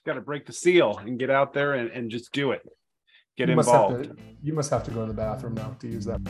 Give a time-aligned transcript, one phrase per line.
[0.00, 2.62] just got to break the seal and get out there and, and just do it.
[3.36, 3.98] Get you involved.
[3.98, 6.20] Must to, you must have to go to the bathroom now to use that.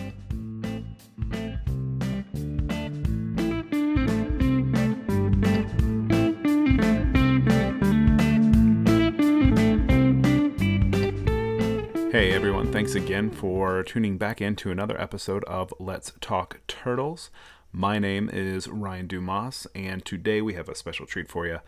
[12.11, 17.30] Hey everyone, thanks again for tuning back into another episode of Let's Talk Turtles.
[17.71, 21.61] My name is Ryan Dumas, and today we have a special treat for you.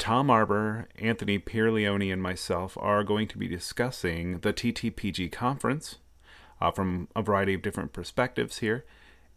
[0.00, 5.98] Tom Arbor, Anthony Pierleone, and myself are going to be discussing the TTPG conference
[6.58, 8.86] uh, from a variety of different perspectives here.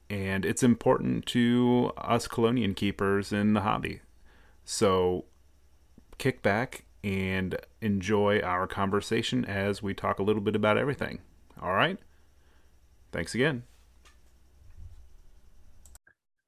[0.09, 3.99] And it's important to us Chelonian keepers in the hobby.
[4.63, 5.25] So
[6.17, 11.19] kick back and enjoy our conversation as we talk a little bit about everything.
[11.61, 11.97] All right?
[13.11, 13.63] Thanks again.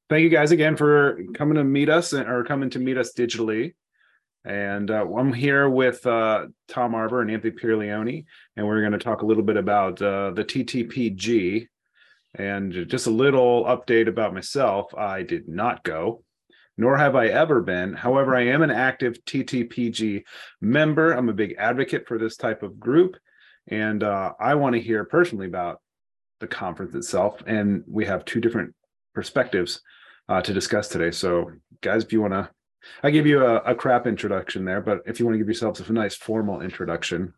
[0.10, 3.74] Thank you guys again for coming to meet us or coming to meet us digitally.
[4.46, 9.00] And uh, I'm here with uh, Tom Arbor and Anthony Pierleone, and we're going to
[9.00, 11.68] talk a little bit about uh, the TTPG.
[12.38, 16.26] And just a little update about myself I did not go
[16.78, 17.94] nor have I ever been.
[17.94, 20.24] However, I am an active TTPG
[20.62, 21.12] member.
[21.12, 23.16] I'm a big advocate for this type of group.
[23.68, 25.82] And uh, I want to hear personally about
[26.40, 27.42] the conference itself.
[27.48, 28.76] And we have two different
[29.14, 29.82] perspectives
[30.28, 31.12] uh, to discuss today.
[31.12, 32.50] So, guys, if you want to,
[33.04, 35.80] I give you a, a, crap introduction there, but if you want to give yourselves
[35.80, 37.34] a nice formal introduction,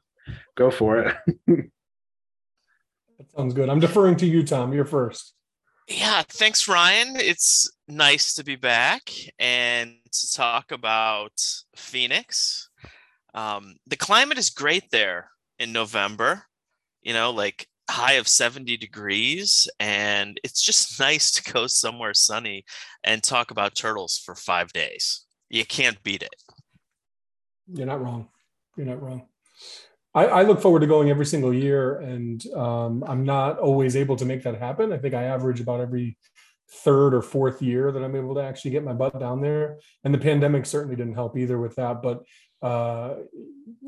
[0.55, 1.15] go for it.
[1.47, 3.69] that sounds good.
[3.69, 4.73] I'm deferring to you, Tom.
[4.73, 5.33] You're first.
[5.87, 7.15] Yeah, thanks, Ryan.
[7.15, 9.09] It's nice to be back
[9.39, 11.31] and to talk about
[11.75, 12.69] Phoenix.
[13.33, 16.43] Um, the climate is great there in November,
[17.01, 19.67] you know, like high of 70 degrees.
[19.79, 22.65] And it's just nice to go somewhere sunny
[23.03, 25.25] and talk about turtles for five days.
[25.49, 26.35] You can't beat it.
[27.73, 28.29] You're not wrong.
[28.75, 29.27] You're not wrong.
[30.13, 34.15] I, I, look forward to going every single year, and um, I'm not always able
[34.15, 34.91] to make that happen.
[34.91, 36.17] I think I average about every
[36.69, 39.79] third or fourth year that I'm able to actually get my butt down there.
[40.03, 42.01] And the pandemic certainly didn't help either with that.
[42.01, 42.23] But
[42.61, 43.15] uh,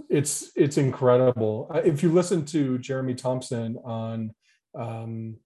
[0.10, 1.70] it's it's incredible.
[1.84, 4.34] If you listen to Jeremy Thompson on
[4.76, 5.38] um,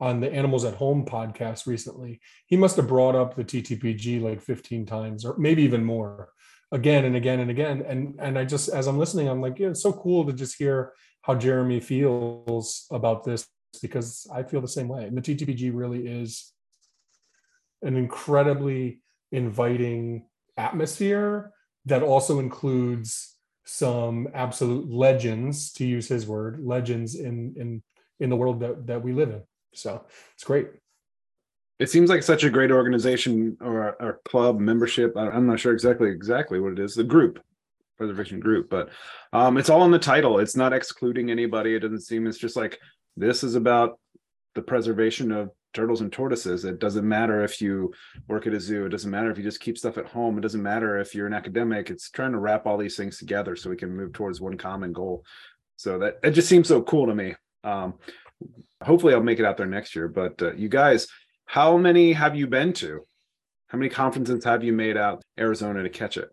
[0.00, 4.40] on the Animals at Home podcast recently, he must have brought up the TTPG like
[4.40, 6.30] 15 times or maybe even more
[6.72, 7.82] again and again and again.
[7.86, 10.56] And and I just as I'm listening, I'm like, yeah, it's so cool to just
[10.56, 13.46] hear how Jeremy feels about this
[13.82, 15.04] because I feel the same way.
[15.04, 16.52] And the TTPG really is
[17.82, 19.02] an incredibly
[19.32, 21.52] inviting atmosphere
[21.86, 27.82] that also includes some absolute legends, to use his word, legends in in
[28.18, 29.42] in the world that that we live in.
[29.72, 30.04] So
[30.34, 30.68] it's great
[31.80, 35.16] it seems like such a great organization or, or club membership.
[35.16, 36.94] I'm not sure exactly exactly what it is.
[36.94, 37.40] The group,
[37.96, 38.90] preservation group, but
[39.32, 40.38] um, it's all in the title.
[40.38, 41.74] It's not excluding anybody.
[41.74, 42.26] It doesn't seem.
[42.26, 42.78] It's just like
[43.16, 43.98] this is about
[44.54, 46.66] the preservation of turtles and tortoises.
[46.66, 47.94] It doesn't matter if you
[48.28, 48.84] work at a zoo.
[48.84, 50.36] It doesn't matter if you just keep stuff at home.
[50.36, 51.88] It doesn't matter if you're an academic.
[51.88, 54.92] It's trying to wrap all these things together so we can move towards one common
[54.92, 55.24] goal.
[55.76, 57.36] So that it just seems so cool to me.
[57.64, 57.94] Um,
[58.82, 60.08] hopefully, I'll make it out there next year.
[60.08, 61.06] But uh, you guys
[61.50, 63.04] how many have you been to?
[63.66, 66.30] How many conferences have you made out Arizona to catch it?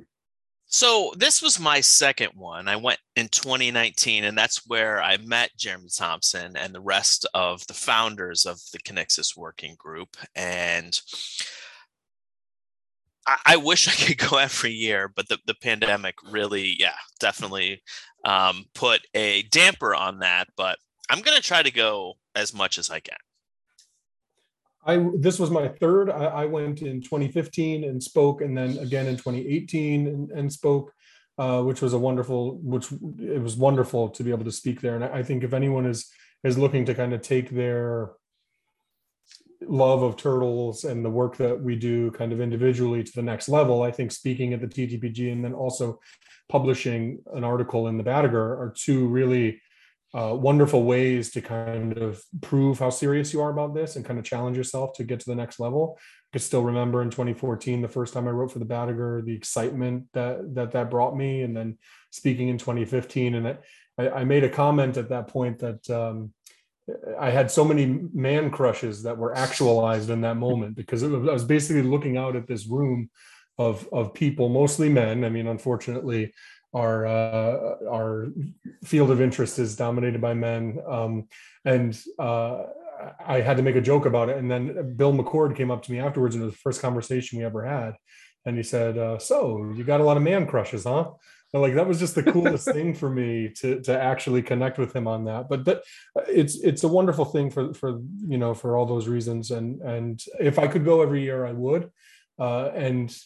[0.67, 2.67] So this was my second one.
[2.67, 7.65] I went in 2019, and that's where I met Jeremy Thompson and the rest of
[7.65, 10.17] the founders of the Kinixys Working Group.
[10.35, 10.95] And
[13.25, 17.81] I, I wish I could go every year, but the, the pandemic really, yeah, definitely
[18.23, 20.47] um, put a damper on that.
[20.55, 20.77] But
[21.09, 23.17] I'm going to try to go as much as I can.
[24.85, 26.09] I this was my third.
[26.09, 30.93] I, I, went in 2015 and spoke, and then again in 2018 and, and spoke,
[31.37, 32.57] uh, which was a wonderful.
[32.59, 34.95] Which it was wonderful to be able to speak there.
[34.95, 36.09] And I, I think if anyone is
[36.43, 38.11] is looking to kind of take their
[39.61, 43.49] love of turtles and the work that we do kind of individually to the next
[43.49, 45.99] level, I think speaking at the TTPG and then also
[46.47, 49.59] publishing an article in the badger are two really
[50.13, 54.17] uh, wonderful ways to kind of prove how serious you are about this and kind
[54.17, 55.97] of challenge yourself to get to the next level.
[55.99, 59.35] I can still remember in 2014, the first time I wrote for the Badger, the
[59.35, 61.77] excitement that that that brought me, and then
[62.11, 63.57] speaking in 2015, and
[63.97, 66.33] I, I made a comment at that point that um,
[67.19, 71.33] I had so many man crushes that were actualized in that moment because was, I
[71.33, 73.09] was basically looking out at this room
[73.57, 75.25] of of people, mostly men.
[75.25, 76.33] I mean, unfortunately,
[76.77, 78.27] our uh, our
[78.83, 81.27] field of interest is dominated by men, um,
[81.65, 82.63] and uh,
[83.25, 84.37] I had to make a joke about it.
[84.37, 87.39] And then Bill McCord came up to me afterwards, and it was the first conversation
[87.39, 87.95] we ever had,
[88.45, 91.11] and he said, uh, "So you got a lot of man crushes, huh?"
[91.53, 95.07] like that was just the coolest thing for me to to actually connect with him
[95.07, 95.49] on that.
[95.49, 95.83] But that
[96.27, 99.51] it's it's a wonderful thing for for you know for all those reasons.
[99.51, 101.89] And and if i could go every year i would.
[102.39, 103.17] Uh, and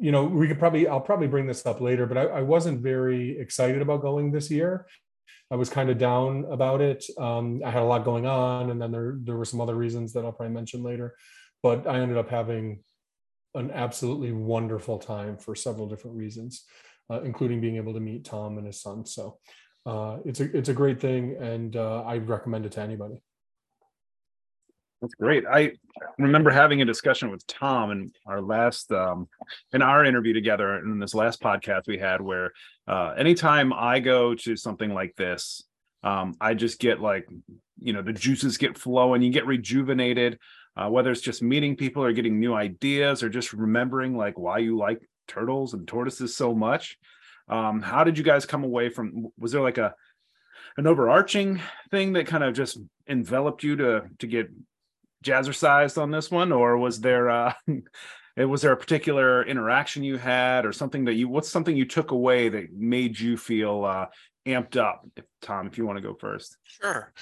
[0.00, 2.80] you know we could probably i'll probably bring this up later but I, I wasn't
[2.80, 4.86] very excited about going this year
[5.50, 8.80] i was kind of down about it um, i had a lot going on and
[8.80, 11.14] then there there were some other reasons that i'll probably mention later
[11.62, 12.82] but i ended up having
[13.54, 16.64] an absolutely wonderful time for several different reasons
[17.10, 19.04] uh, including being able to meet Tom and his son.
[19.04, 19.38] So
[19.86, 23.16] uh, it's a it's a great thing, and uh, I recommend it to anybody.
[25.04, 25.44] That's great.
[25.46, 25.72] I
[26.18, 29.28] remember having a discussion with Tom in our last um,
[29.74, 32.52] in our interview together in this last podcast we had, where
[32.88, 35.62] uh, anytime I go to something like this,
[36.04, 37.28] um, I just get like
[37.82, 40.38] you know the juices get flowing, you get rejuvenated.
[40.74, 44.56] Uh, whether it's just meeting people or getting new ideas or just remembering like why
[44.56, 46.96] you like turtles and tortoises so much.
[47.48, 49.28] Um, how did you guys come away from?
[49.38, 49.94] Was there like a
[50.78, 51.60] an overarching
[51.90, 54.48] thing that kind of just enveloped you to to get
[55.24, 57.52] jazzercised on this one, or was there uh,
[58.36, 62.10] was there a particular interaction you had, or something that you what's something you took
[62.10, 64.06] away that made you feel uh,
[64.46, 65.06] amped up?
[65.16, 67.12] If, Tom, if you want to go first, sure.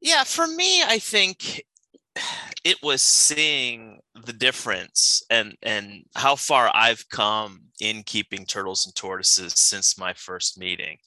[0.00, 1.64] Yeah, for me, I think
[2.64, 8.94] it was seeing the difference and and how far I've come in keeping turtles and
[8.94, 10.98] tortoises since my first meeting.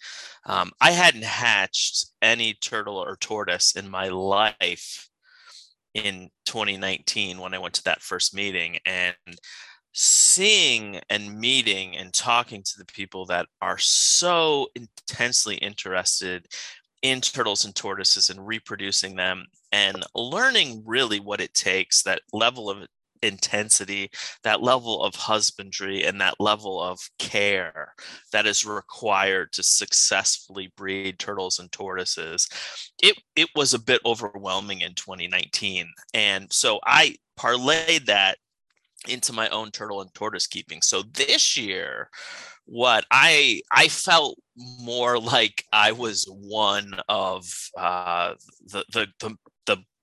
[0.46, 5.10] Um, I hadn't hatched any turtle or tortoise in my life
[5.94, 9.16] in 2019 when I went to that first meeting and
[9.94, 16.48] seeing and meeting and talking to the people that are so intensely interested
[17.02, 22.70] in turtles and tortoises and reproducing them and learning really what it takes that level
[22.70, 22.86] of
[23.24, 24.10] intensity,
[24.44, 27.94] that level of husbandry, and that level of care
[28.32, 32.48] that is required to successfully breed turtles and tortoises.
[33.02, 35.88] It, it was a bit overwhelming in 2019.
[36.14, 38.38] And so I parlayed that
[39.08, 40.82] into my own turtle and tortoise keeping.
[40.82, 42.10] So this year,
[42.66, 47.46] what I I felt more like I was one of
[47.78, 48.36] uh,
[48.68, 49.36] the, the the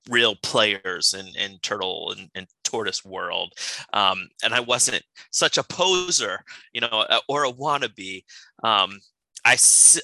[0.08, 3.52] real players in in turtle and, and tortoise world,
[3.92, 6.40] um, and I wasn't such a poser,
[6.72, 8.24] you know, uh, or a wannabe.
[8.62, 8.98] Um,
[9.44, 9.56] I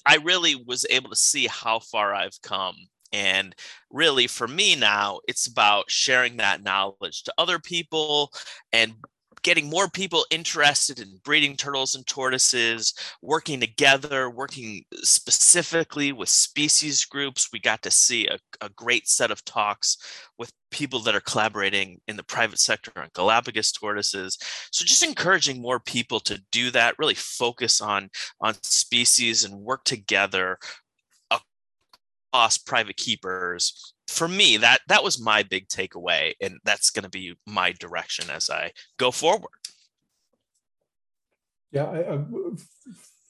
[0.06, 2.77] I really was able to see how far I've come
[3.15, 3.55] and
[3.91, 8.33] really, for me now, it's about sharing that knowledge to other people
[8.73, 8.95] and
[9.44, 17.05] getting more people interested in breeding turtles and tortoises, working together, working specifically with species
[17.05, 17.50] groups.
[17.52, 19.99] We got to see a, a great set of talks
[20.38, 24.38] with people that are collaborating in the private sector on Galapagos tortoises.
[24.73, 28.08] So just encouraging more people to do that, really focus on,
[28.40, 30.58] on species and work together
[32.32, 37.11] across private keepers for me that that was my big takeaway and that's going to
[37.11, 39.51] be my direction as i go forward.
[41.73, 42.25] Yeah I, I,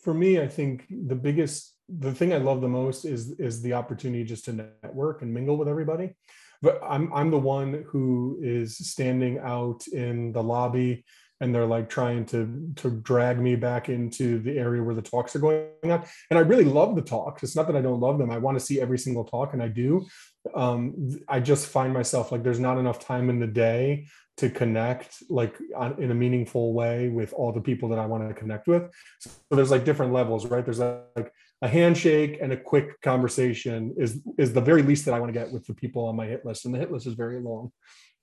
[0.02, 3.74] for me i think the biggest the thing i love the most is is the
[3.74, 6.14] opportunity just to network and mingle with everybody.
[6.60, 11.04] But i'm i'm the one who is standing out in the lobby
[11.40, 15.36] and they're like trying to to drag me back into the area where the talks
[15.36, 16.04] are going on.
[16.30, 17.42] And i really love the talks.
[17.42, 18.30] It's not that i don't love them.
[18.30, 20.06] I want to see every single talk and i do
[20.54, 25.22] um, I just find myself like there's not enough time in the day to connect
[25.30, 28.66] like on, in a meaningful way with all the people that I want to connect
[28.66, 28.82] with.
[29.20, 30.64] So there's like different levels, right?
[30.64, 31.32] There's like
[31.62, 35.38] a handshake and a quick conversation is is the very least that I want to
[35.38, 37.72] get with the people on my hit list, and the hit list is very long.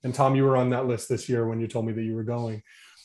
[0.04, 2.14] And Tom, you were on that list this year when you told me that you
[2.14, 2.62] were going.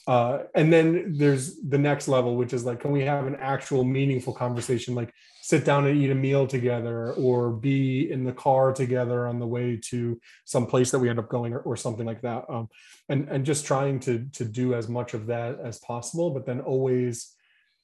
[0.07, 3.83] Uh, and then there's the next level, which is like, can we have an actual
[3.83, 4.95] meaningful conversation?
[4.95, 5.13] Like,
[5.47, 9.47] sit down and eat a meal together or be in the car together on the
[9.47, 12.67] way to some place that we end up going or, or something like that um,
[13.07, 16.59] and and just trying to to do as much of that as possible but then
[16.59, 17.33] always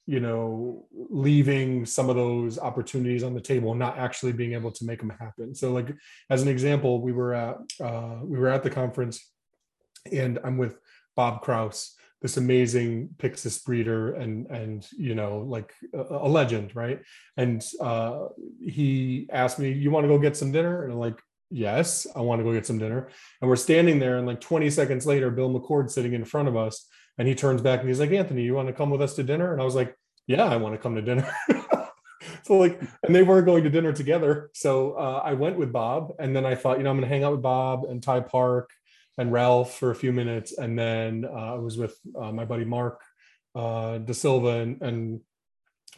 [0.04, 4.70] you know leaving some of those opportunities on the table and not actually being able
[4.70, 5.88] to make them happen so like
[6.28, 9.30] as an example we were at uh, we were at the conference
[10.12, 10.78] and i'm with
[11.16, 17.02] bob kraus this amazing Pyxis breeder and and you know like a, a legend, right?
[17.36, 18.28] And uh,
[18.62, 22.22] he asked me, "You want to go get some dinner?" And I'm like, "Yes, I
[22.22, 23.10] want to go get some dinner."
[23.42, 26.56] And we're standing there, and like 20 seconds later, Bill McCord sitting in front of
[26.56, 26.88] us,
[27.18, 29.22] and he turns back and he's like, "Anthony, you want to come with us to
[29.22, 29.94] dinner?" And I was like,
[30.26, 31.30] "Yeah, I want to come to dinner."
[32.44, 36.12] so like and they weren't going to dinner together so uh, i went with bob
[36.18, 38.18] and then i thought you know i'm going to hang out with bob and ty
[38.18, 38.70] park
[39.18, 42.64] and Ralph for a few minutes, and then uh, I was with uh, my buddy
[42.64, 43.00] Mark
[43.54, 45.20] uh, De Silva and, and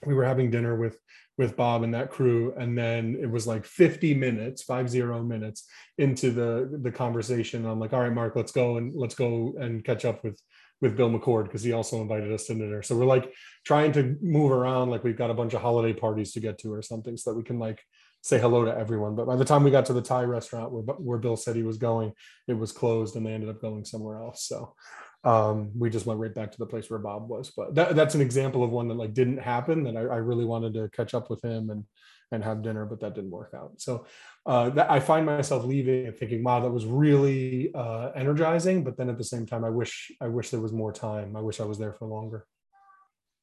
[0.05, 0.99] we were having dinner with
[1.39, 5.67] with Bob and that crew, and then it was like 50 minutes, five zero minutes
[5.99, 7.67] into the the conversation.
[7.67, 10.41] I'm like, all right, Mark, let's go and let's go and catch up with
[10.81, 12.83] with Bill McCord because he also invited us to dinner.
[12.83, 13.33] So we're like
[13.65, 16.73] trying to move around like we've got a bunch of holiday parties to get to
[16.73, 17.83] or something so that we can like
[18.27, 19.15] say hello to everyone.
[19.15, 21.63] But by the time we got to the Thai restaurant where, where Bill said he
[21.63, 22.13] was going,
[22.49, 24.43] it was closed and they ended up going somewhere else.
[24.43, 24.75] So
[25.23, 27.53] um, we just went right back to the place where Bob was.
[27.57, 29.85] But that, that's an example of one that like didn't happen.
[29.85, 31.85] That I, I really wanted to catch up with him and
[32.33, 33.81] and have dinner, but that didn't work out.
[33.81, 34.05] So
[34.45, 38.97] uh, that, I find myself leaving and thinking, "Wow, that was really uh, energizing." But
[38.97, 41.37] then at the same time, I wish I wish there was more time.
[41.37, 42.45] I wish I was there for longer.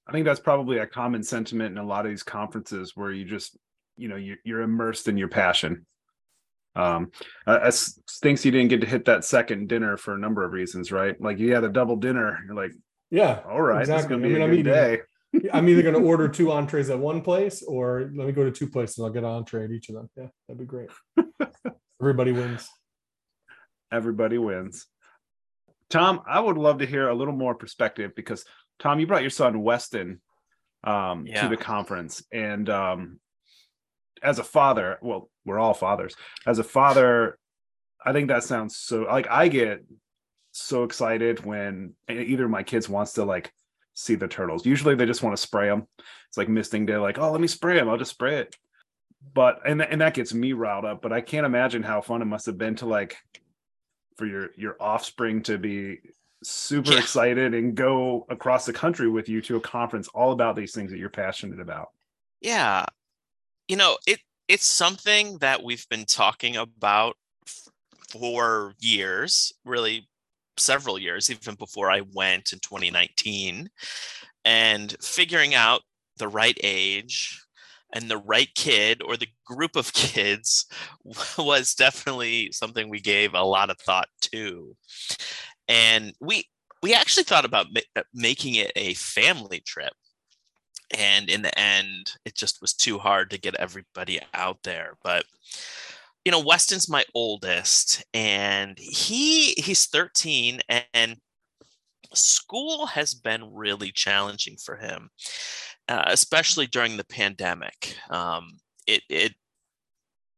[0.06, 3.24] I think that's probably a common sentiment in a lot of these conferences where you
[3.24, 3.58] just,
[3.98, 5.86] you know, you're, you're immersed in your passion.
[6.76, 7.12] Um,
[7.46, 10.52] uh, it stinks you didn't get to hit that second dinner for a number of
[10.52, 11.20] reasons, right?
[11.22, 12.40] Like you had a double dinner.
[12.46, 12.72] You're like,
[13.12, 14.02] yeah, all right, exactly.
[14.02, 15.00] it's gonna be I mean, a good day.
[15.54, 18.52] I'm either going to order two entrees at one place or let me go to
[18.52, 19.00] two places.
[19.00, 20.10] I'll get an entree at each of them.
[20.16, 20.90] Yeah, that'd be great.
[22.02, 22.68] Everybody wins.
[23.92, 24.88] Everybody wins.
[25.90, 28.46] Tom, I would love to hear a little more perspective because
[28.80, 30.22] Tom, you brought your son Weston
[30.84, 31.44] um, yeah.
[31.44, 33.20] to the conference, and um,
[34.24, 36.16] as a father, well, we're all fathers.
[36.46, 37.38] As a father,
[38.04, 39.84] I think that sounds so like I get
[40.52, 43.52] so excited when either of my kids wants to like
[43.94, 44.66] see the turtles.
[44.66, 45.88] Usually they just want to spray them.
[46.28, 47.90] It's like misting day, like, oh, let me spray them.
[47.90, 48.56] I'll just spray it.
[49.34, 51.02] But and and that gets me riled up.
[51.02, 53.18] But I can't imagine how fun it must have been to like
[54.18, 56.00] for your your offspring to be
[56.44, 57.00] super yeah.
[57.00, 60.92] excited and go across the country with you to a conference all about these things
[60.92, 61.90] that you're passionate about.
[62.42, 62.86] Yeah.
[63.68, 67.16] You know, it it's something that we've been talking about
[68.10, 70.08] for years, really
[70.58, 73.70] several years, even before I went in 2019,
[74.46, 75.82] and figuring out
[76.18, 77.42] the right age
[77.94, 80.66] and the right kid or the group of kids
[81.38, 84.76] was definitely something we gave a lot of thought to.
[85.68, 86.46] And we
[86.82, 89.94] we actually thought about ma- uh, making it a family trip.
[90.94, 94.98] And in the end, it just was too hard to get everybody out there.
[95.04, 95.26] But
[96.26, 100.62] you know, Weston's my oldest, and he he's 13,
[100.94, 101.18] and
[102.14, 105.10] school has been really challenging for him,
[105.90, 107.98] uh, especially during the pandemic.
[108.10, 109.34] Um, it it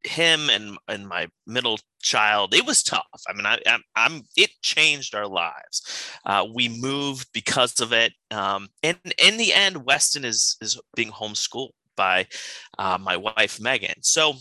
[0.05, 3.21] him and and my middle child it was tough.
[3.27, 6.09] I mean i i'm, I'm it changed our lives.
[6.25, 8.13] Uh, we moved because of it.
[8.31, 12.27] Um, and in the end weston is is being homeschooled by
[12.77, 14.01] uh, my wife megan.
[14.01, 14.33] So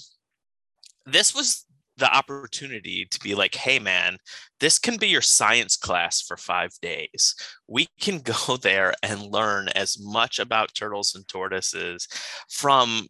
[1.06, 1.64] this was
[1.96, 4.18] the opportunity to be like, hey, man,
[4.60, 7.34] this can be your science class for five days.
[7.68, 12.08] We can go there and learn as much about turtles and tortoises
[12.50, 13.08] from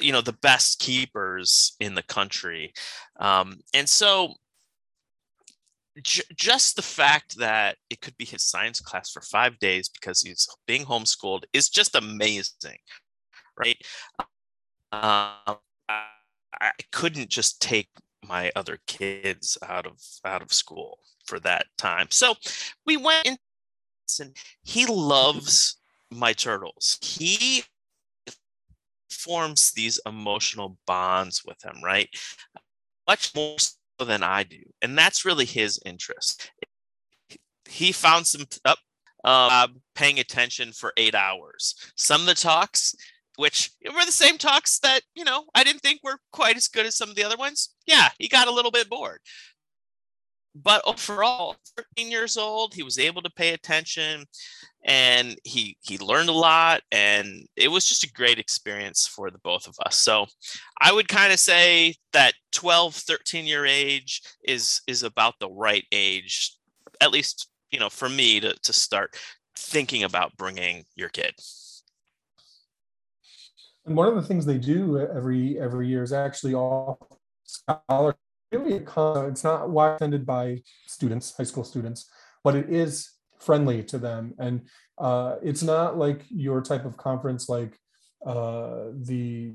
[0.00, 2.72] you know the best keepers in the country
[3.20, 4.34] um, and so
[6.02, 10.20] j- just the fact that it could be his science class for five days because
[10.20, 12.78] he's being homeschooled is just amazing
[13.58, 13.78] right
[14.92, 15.58] um,
[16.60, 17.88] I couldn't just take
[18.26, 22.08] my other kids out of out of school for that time.
[22.10, 22.34] So
[22.86, 23.36] we went in
[24.20, 25.76] and he loves
[26.10, 26.98] my turtles.
[27.02, 27.64] He
[29.24, 32.08] forms these emotional bonds with him, right?
[33.08, 34.62] Much more so than I do.
[34.82, 36.50] And that's really his interest.
[37.68, 38.78] He found some up
[39.24, 41.74] uh, paying attention for eight hours.
[41.96, 42.94] Some of the talks
[43.36, 46.86] which were the same talks that you know I didn't think were quite as good
[46.86, 47.74] as some of the other ones.
[47.86, 49.20] Yeah, he got a little bit bored,
[50.54, 51.56] but overall,
[51.96, 54.24] 13 years old, he was able to pay attention,
[54.84, 59.38] and he he learned a lot, and it was just a great experience for the
[59.38, 59.98] both of us.
[59.98, 60.26] So,
[60.80, 65.84] I would kind of say that 12, 13 year age is is about the right
[65.90, 66.56] age,
[67.00, 69.16] at least you know for me to to start
[69.56, 71.34] thinking about bringing your kid.
[73.86, 77.18] And one of the things they do every every year is actually offer.
[78.58, 82.10] Really, it's not wide attended by students, high school students,
[82.42, 84.62] but it is friendly to them, and
[84.98, 87.78] uh, it's not like your type of conference like
[88.26, 89.52] uh, the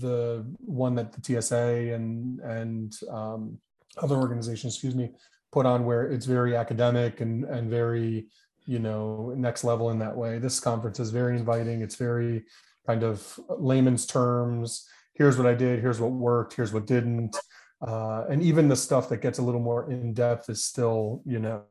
[0.00, 3.58] the one that the TSA and and um,
[3.98, 5.10] other organizations, excuse me,
[5.52, 8.26] put on where it's very academic and and very
[8.66, 10.38] you know next level in that way.
[10.38, 11.80] This conference is very inviting.
[11.80, 12.44] It's very
[12.86, 14.86] kind of layman's terms.
[15.14, 15.80] Here's what I did.
[15.80, 16.54] Here's what worked.
[16.54, 17.36] Here's what didn't.
[17.80, 21.38] Uh, and even the stuff that gets a little more in depth is still, you
[21.38, 21.64] know,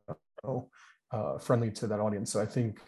[1.10, 2.32] uh, friendly to that audience.
[2.32, 2.78] So I think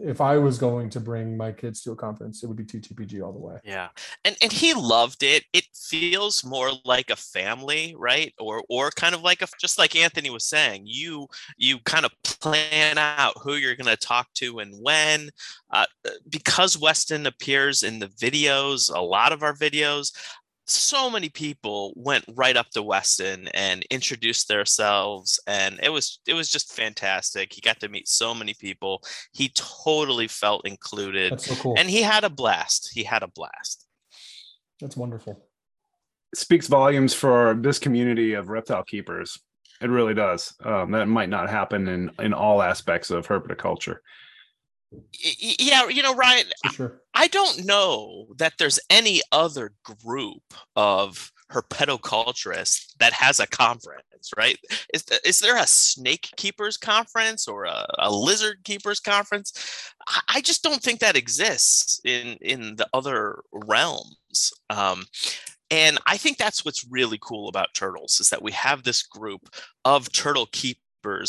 [0.00, 3.22] if I was going to bring my kids to a conference, it would be TTPG
[3.22, 3.58] all the way.
[3.64, 3.88] Yeah.
[4.24, 5.44] And and he loved it.
[5.52, 8.32] It feels more like a family, right?
[8.38, 12.12] Or or kind of like a just like Anthony was saying, you you kind of
[12.24, 15.30] plan out who you're going to talk to and when.
[15.70, 15.86] Uh,
[16.28, 20.12] because Weston appears in the videos, a lot of our videos,
[20.66, 26.34] so many people went right up to Weston and introduced themselves and it was it
[26.34, 27.52] was just fantastic.
[27.52, 29.02] He got to meet so many people.
[29.32, 31.32] He totally felt included.
[31.32, 31.74] That's so cool.
[31.78, 32.90] And he had a blast.
[32.92, 33.86] He had a blast.
[34.80, 35.40] That's wonderful.
[36.32, 39.38] It speaks volumes for this community of reptile keepers.
[39.80, 40.54] It really does.
[40.64, 43.98] Um, that might not happen in in all aspects of herpetoculture.
[45.12, 47.00] Yeah, you know, Ryan, sure.
[47.14, 50.42] I don't know that there's any other group
[50.76, 54.58] of herpetoculturists that has a conference, right?
[54.92, 59.92] Is, is there a snake keepers conference or a, a lizard keepers conference?
[60.08, 64.52] I, I just don't think that exists in in the other realms.
[64.70, 65.04] Um,
[65.70, 69.48] and I think that's what's really cool about turtles is that we have this group
[69.84, 70.46] of turtle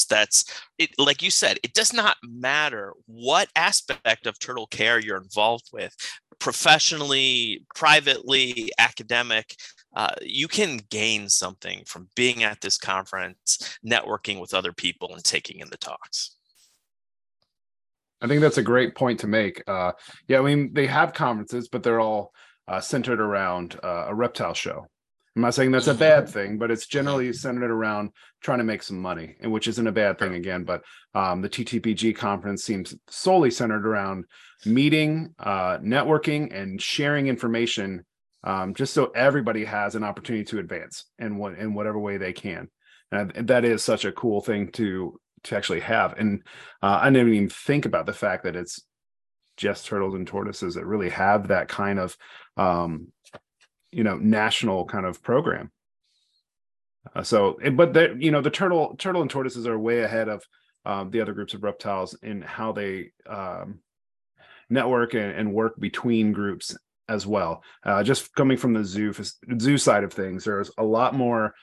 [0.10, 0.46] that's
[0.78, 5.70] it like you said it does not matter what aspect of turtle care you're involved
[5.74, 5.96] with
[6.40, 9.56] professionally privately academic
[9.96, 15.24] uh, you can gain something from being at this conference networking with other people and
[15.24, 16.38] taking in the talks
[18.20, 19.62] I think that's a great point to make.
[19.68, 19.92] Uh,
[20.28, 22.34] yeah, I mean they have conferences, but they're all
[22.68, 24.88] uh, centered around uh, a reptile show.
[25.38, 28.10] I'm not saying that's a bad thing, but it's generally centered around
[28.42, 30.64] trying to make some money, and which isn't a bad thing again.
[30.64, 30.82] But
[31.14, 34.26] um, the TTPG conference seems solely centered around
[34.66, 38.04] meeting, uh, networking, and sharing information,
[38.46, 42.34] um, just so everybody has an opportunity to advance in what in whatever way they
[42.34, 42.68] can.
[43.12, 46.18] And that is such a cool thing to to actually have.
[46.18, 46.42] And
[46.82, 48.84] uh, I didn't even think about the fact that it's
[49.56, 52.18] just turtles and tortoises that really have that kind of
[52.58, 53.12] um,
[53.92, 55.72] you know national kind of program.
[57.16, 60.44] Uh, so but the you know the turtle turtle and tortoises are way ahead of
[60.86, 63.80] um, the other groups of reptiles in how they um,
[64.70, 66.78] network and, and, work between groups
[67.10, 67.62] as well.
[67.84, 69.14] Uh, just coming from the zoo
[69.60, 71.54] zoo side of things there's a lot more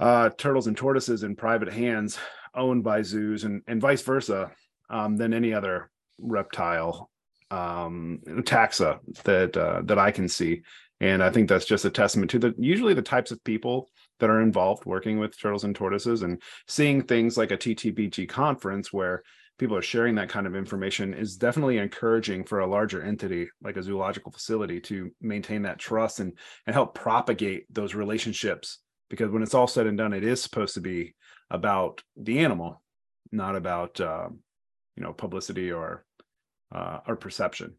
[0.00, 2.18] uh, turtles and tortoises in private hands
[2.54, 4.50] owned by zoos and, and vice versa
[4.90, 7.10] um, than any other reptile
[7.50, 10.62] um taxa that uh, that I can see
[11.00, 14.30] and I think that's just a testament to the usually the types of people that
[14.30, 19.22] are involved working with turtles and tortoises and seeing things like a TTPG conference where
[19.58, 23.76] people are sharing that kind of information is definitely encouraging for a larger entity like
[23.76, 26.32] a zoological facility to maintain that trust and
[26.66, 28.78] and help propagate those relationships.
[29.08, 31.14] Because when it's all said and done it is supposed to be
[31.50, 32.82] about the animal
[33.30, 34.28] not about uh,
[34.96, 36.04] you know publicity or
[36.74, 37.74] uh, or perception.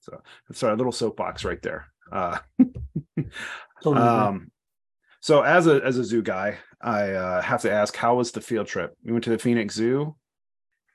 [0.00, 0.20] So
[0.52, 2.38] sorry our little soapbox right there uh,
[3.82, 4.50] Totally um,
[5.20, 8.40] so as a as a zoo guy, I uh, have to ask, how was the
[8.40, 8.96] field trip?
[9.04, 10.16] We went to the Phoenix Zoo.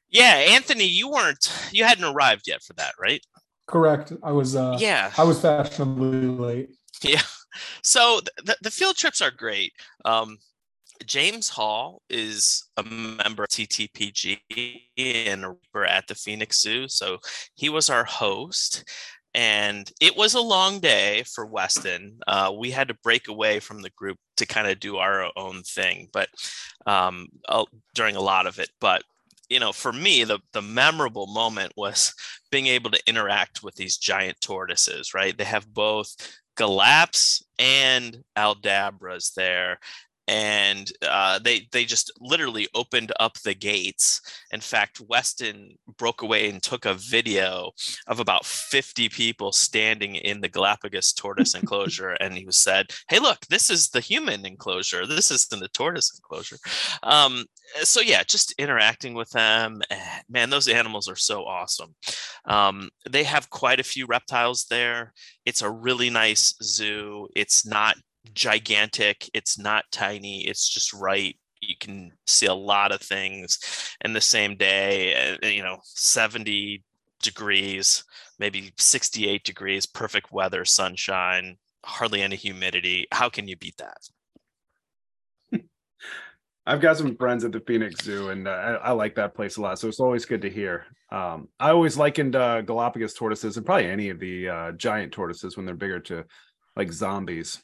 [0.10, 3.22] yeah anthony you weren't you hadn't arrived yet for that right
[3.66, 4.12] Correct.
[4.22, 6.70] I was uh yeah I was fashionably late.
[7.02, 7.22] Yeah.
[7.84, 9.74] So the, the field trips are great.
[10.06, 10.40] Um,
[11.06, 14.40] James Hall is a member of TTPG
[14.98, 16.88] and we're at the Phoenix Zoo.
[16.88, 17.20] So
[17.54, 18.84] he was our host.
[19.36, 22.20] And it was a long day for Weston.
[22.28, 25.64] Uh, we had to break away from the group to kind of do our own
[25.64, 26.30] thing, but
[26.86, 27.30] um,
[27.96, 28.70] during a lot of it.
[28.80, 29.04] But
[29.50, 32.14] you know, for me, the the memorable moment was
[32.52, 35.14] being able to interact with these giant tortoises.
[35.14, 35.38] Right?
[35.38, 36.16] They have both
[36.56, 39.80] Galaps and Aldabras there.
[40.28, 44.22] And uh, they they just literally opened up the gates.
[44.52, 47.72] In fact, Weston broke away and took a video
[48.08, 52.12] of about 50 people standing in the Galapagos tortoise enclosure.
[52.12, 55.06] And he was said, Hey, look, this is the human enclosure.
[55.06, 56.58] This isn't the tortoise enclosure.
[57.04, 57.46] Um,
[57.82, 59.82] so yeah, just interacting with them.
[59.90, 61.96] eh, Man, those animals are so awesome.
[62.46, 65.14] Um, they have quite a few reptiles there.
[65.46, 67.28] It's a really nice zoo.
[67.36, 67.96] It's not
[68.34, 69.30] gigantic.
[69.34, 70.48] It's not tiny.
[70.48, 71.38] It's just right.
[71.62, 73.58] You can see a lot of things
[74.04, 75.36] in the same day.
[75.42, 76.84] uh, You know, 70
[77.22, 78.04] degrees,
[78.40, 83.08] maybe 68 degrees, perfect weather, sunshine, hardly any humidity.
[83.12, 83.98] How can you beat that?
[86.66, 89.58] I've got some friends at the Phoenix Zoo, and uh, I, I like that place
[89.58, 89.80] a lot.
[89.80, 90.86] So it's always good to hear.
[91.12, 95.56] Um, I always likened uh, Galapagos tortoises and probably any of the uh, giant tortoises
[95.58, 96.26] when they're bigger to
[96.76, 97.62] like zombies.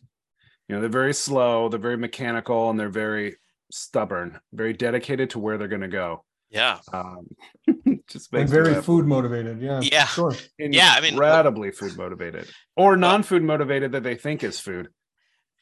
[0.69, 3.35] You know, they're very slow, they're very mechanical, and they're very
[3.71, 6.23] stubborn, very dedicated to where they're going to go.
[6.51, 6.79] Yeah.
[6.93, 7.27] Um,
[8.07, 9.61] Just And makes very food motivated.
[9.61, 9.81] Yeah.
[9.83, 10.05] Yeah.
[10.05, 10.33] Sure.
[10.57, 14.87] Yeah, I mean, incredibly food motivated or non-food motivated that they think is food.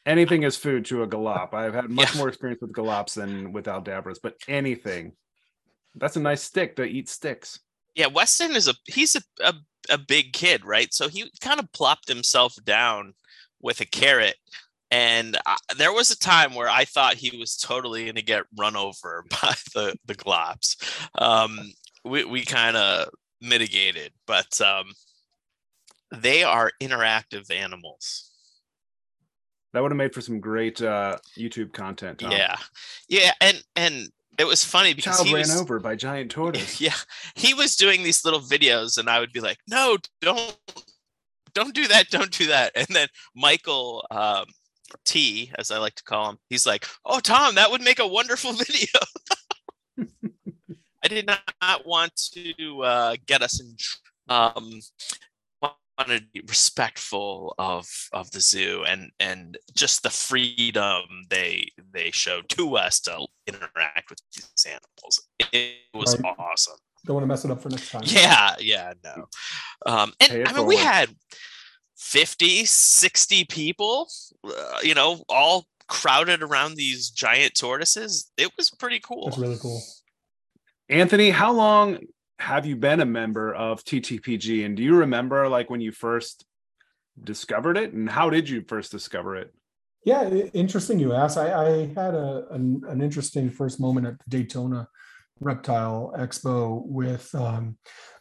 [0.05, 1.53] Anything is food to a galop.
[1.53, 2.19] I've had much Yeah.
[2.19, 5.13] more experience with galops than with Aldabras, but anything.
[5.95, 7.59] That's a nice stick to eat sticks.
[7.95, 9.53] yeah, Weston is a he's a, a
[9.89, 10.93] a big kid, right?
[10.93, 13.13] So he kind of plopped himself down
[13.61, 14.35] with a carrot.
[14.89, 18.45] And I, there was a time where I thought he was totally going to get
[18.57, 20.75] run over by the the glops.
[21.17, 21.73] Um,
[22.05, 23.09] we we kind of
[23.41, 24.93] mitigated, but um,
[26.15, 28.31] they are interactive animals.
[29.73, 32.19] That would have made for some great uh, YouTube content.
[32.19, 32.31] Tom.
[32.31, 32.55] Yeah,
[33.09, 36.79] yeah, and and it was funny because Child he ran was, over by giant tortoise.
[36.81, 36.95] Yeah,
[37.35, 40.57] he was doing these little videos, and I would be like, "No, don't,
[41.53, 44.45] don't do that, don't do that." And then Michael um,
[45.05, 48.07] T, as I like to call him, he's like, "Oh, Tom, that would make a
[48.07, 48.99] wonderful video."
[51.03, 53.75] I did not want to uh, get us in.
[53.77, 53.97] tr-
[54.29, 54.81] Um,
[55.97, 62.11] wanted to be respectful of of the zoo and and just the freedom they they
[62.11, 65.27] showed to us to interact with these animals.
[65.51, 66.35] It was Right.
[66.37, 66.77] awesome.
[67.05, 68.03] Don't want to mess it up for next time.
[68.05, 69.27] Yeah, yeah, no.
[69.85, 71.09] Um, and I mean, we had
[71.97, 74.09] 50, 60 people,
[74.43, 78.31] uh, you know, all crowded around these giant tortoises.
[78.37, 79.25] It was pretty cool.
[79.25, 79.81] That's really cool.
[80.89, 81.99] Anthony, how long
[82.39, 84.65] have you been a member of TTPG?
[84.65, 86.45] And do you remember like when you first
[87.21, 87.93] discovered it?
[87.93, 89.53] And how did you first discover it?
[90.05, 91.37] Yeah, interesting you ask.
[91.37, 94.87] I, I had a an, an interesting first moment at the Daytona
[95.39, 97.77] Reptile Expo with um,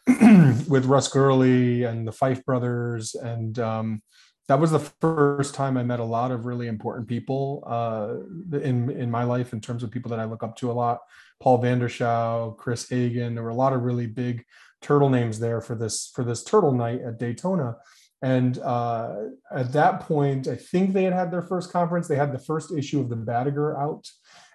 [0.67, 4.01] with Russ Gurley and the Fife brothers, and um,
[4.47, 8.15] that was the first time I met a lot of really important people uh,
[8.57, 10.99] in in my life in terms of people that I look up to a lot.
[11.41, 13.35] Paul Vander Schouw, Chris Hagen.
[13.35, 14.45] There were a lot of really big
[14.81, 17.75] turtle names there for this for this turtle night at Daytona.
[18.21, 19.13] And uh,
[19.53, 22.07] at that point, I think they had had their first conference.
[22.07, 24.09] They had the first issue of the Badger out.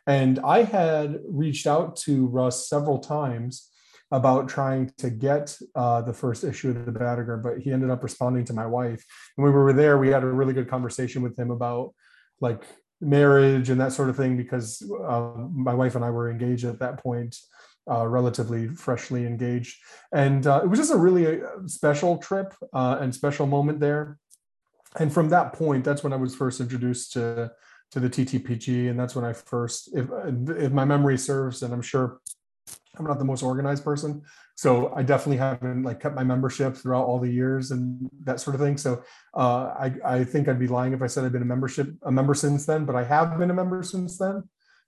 [0.06, 3.68] And I had reached out to Russ several times
[4.12, 8.04] about trying to get uh, the first issue of the Badger, but he ended up
[8.04, 9.04] responding to my wife.
[9.36, 11.94] And we were there, we had a really good conversation with him about
[12.40, 12.62] like
[13.00, 16.78] marriage and that sort of thing because uh, my wife and I were engaged at
[16.78, 17.36] that point,
[17.90, 19.78] uh, relatively freshly engaged
[20.12, 24.18] and uh, it was just a really uh, special trip uh, and special moment there
[25.00, 27.50] and from that point that's when i was first introduced to
[27.90, 30.06] to the ttpg and that's when i first if
[30.50, 32.20] if my memory serves and i'm sure
[32.98, 34.22] i'm not the most organized person.
[34.54, 38.54] So i definitely haven't like kept my membership throughout all the years and that sort
[38.54, 38.76] of thing.
[38.76, 39.02] So
[39.34, 42.12] uh, I, I think i'd be lying if i said i've been a membership a
[42.12, 44.42] member since then but i have been a member since then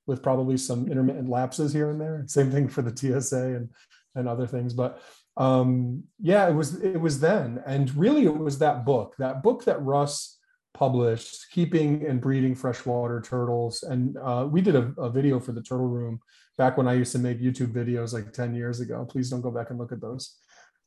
[0.07, 2.25] with probably some intermittent lapses here and there.
[2.27, 3.71] Same thing for the tsa and
[4.15, 4.73] and other things.
[4.75, 5.03] But
[5.37, 7.63] um yeah it was it was then.
[7.67, 10.39] And really it was that book that book that russ
[10.75, 13.83] published keeping and breeding freshwater turtles.
[13.85, 16.21] And uh, we did a, a video for the turtle room
[16.59, 19.07] back when i used to make youtube videos like 10 years ago.
[19.09, 20.37] Please don't go back and look at those.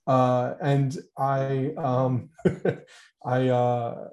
[0.05, 2.29] Uh, and i um
[3.25, 4.07] i uh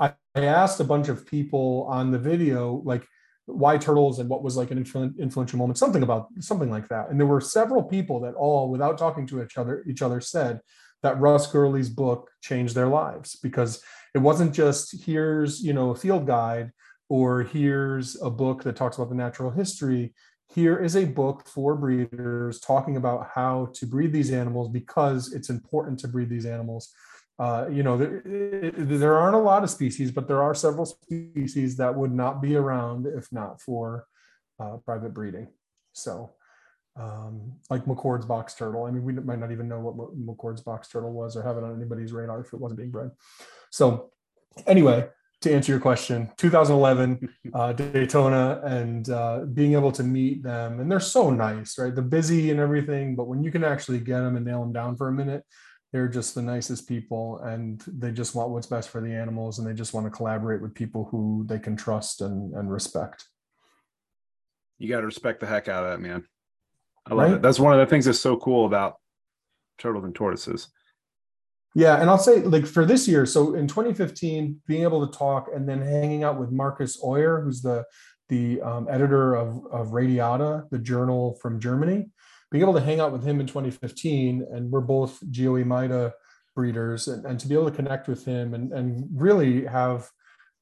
[0.00, 3.06] I, I asked a bunch of people on the video like
[3.46, 7.10] why turtles and what was like an influential moment something about something like that.
[7.10, 10.60] And there were several people that all without talking to each other each other said
[11.02, 13.82] that russ gurley's book changed their lives because
[14.14, 16.70] it wasn't just here's you know a field guide
[17.08, 20.14] or here's a book that talks about the natural history
[20.52, 25.48] here is a book for breeders talking about how to breed these animals because it's
[25.48, 26.92] important to breed these animals
[27.40, 28.20] uh, you know, there,
[28.76, 32.54] there aren't a lot of species, but there are several species that would not be
[32.54, 34.04] around if not for
[34.62, 35.48] uh, private breeding.
[35.94, 36.34] So,
[36.96, 38.84] um, like McCord's box turtle.
[38.84, 41.64] I mean, we might not even know what McCord's box turtle was or have it
[41.64, 43.10] on anybody's radar if it wasn't being bred.
[43.70, 44.10] So,
[44.66, 45.08] anyway,
[45.42, 50.90] to answer your question, 2011 uh, Daytona and uh, being able to meet them, and
[50.90, 51.94] they're so nice, right?
[51.94, 54.96] They're busy and everything, but when you can actually get them and nail them down
[54.96, 55.44] for a minute,
[55.92, 59.66] they're just the nicest people and they just want what's best for the animals and
[59.66, 63.24] they just want to collaborate with people who they can trust and, and respect
[64.78, 66.24] You got to respect the heck out of that, man.
[67.06, 67.36] I love Right?
[67.36, 67.42] it.
[67.42, 68.96] That's one of the things that's so cool about
[69.78, 70.68] turtles and tortoises.
[71.74, 75.48] yeah and i'll say like for this year so in 2015 being able to talk
[75.54, 77.84] and then hanging out with Markus Auer, who's the
[78.28, 82.10] the um, editor of, of radiata the journal from germany
[82.50, 86.12] being able to hang out with him in 2015 and we're both Geoemyda
[86.56, 90.08] breeders and, and to be able to connect with him and, and really have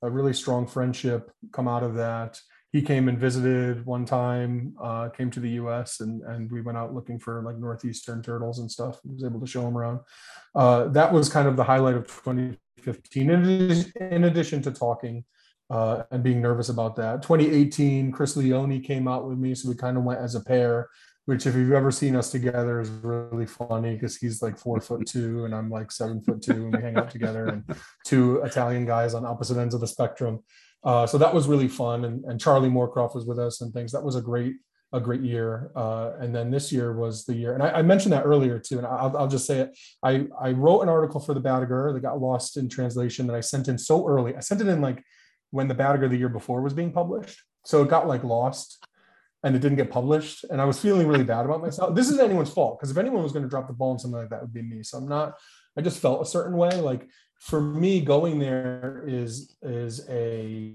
[0.03, 2.39] a really strong friendship come out of that
[2.73, 6.77] he came and visited one time, uh, came to the US and, and we went
[6.77, 9.01] out looking for like Northeastern turtles and stuff.
[9.09, 10.01] I was able to show him around.
[10.55, 13.31] Uh, that was kind of the highlight of 2015,
[14.01, 15.25] in addition, to talking
[15.71, 17.23] uh, and being nervous about that.
[17.23, 19.55] 2018, Chris Leone came out with me.
[19.55, 20.89] So we kind of went as a pair,
[21.25, 25.07] which if you've ever seen us together is really funny because he's like four foot
[25.07, 27.65] two and I'm like seven foot two and we hang out together and
[28.05, 30.41] two Italian guys on opposite ends of the spectrum.
[30.89, 32.07] Uh, so that was really fun.
[32.07, 33.93] And, and Charlie Moorcroft was with us and things.
[33.93, 34.55] That was a great,
[34.95, 35.71] a great year.
[35.77, 38.79] Uh, and then this year was the year, and I, I mentioned that earlier too.
[38.79, 39.79] And I'll, I'll, just say it.
[40.03, 43.41] I, I wrote an article for the Badger that got lost in translation that I
[43.41, 44.35] sent in so early.
[44.35, 45.05] I sent it in like
[45.51, 47.39] when the Badger the year before was being published.
[47.67, 48.83] So it got like lost
[49.45, 50.45] and it didn't get published.
[50.49, 51.95] And I was feeling really bad about myself.
[51.95, 54.21] This isn't anyone's fault because if anyone was going to drop the ball on something
[54.21, 54.83] like that, would be me.
[54.83, 55.35] So I'm not,
[55.77, 56.81] I just felt a certain way.
[56.81, 60.75] Like for me going there is is a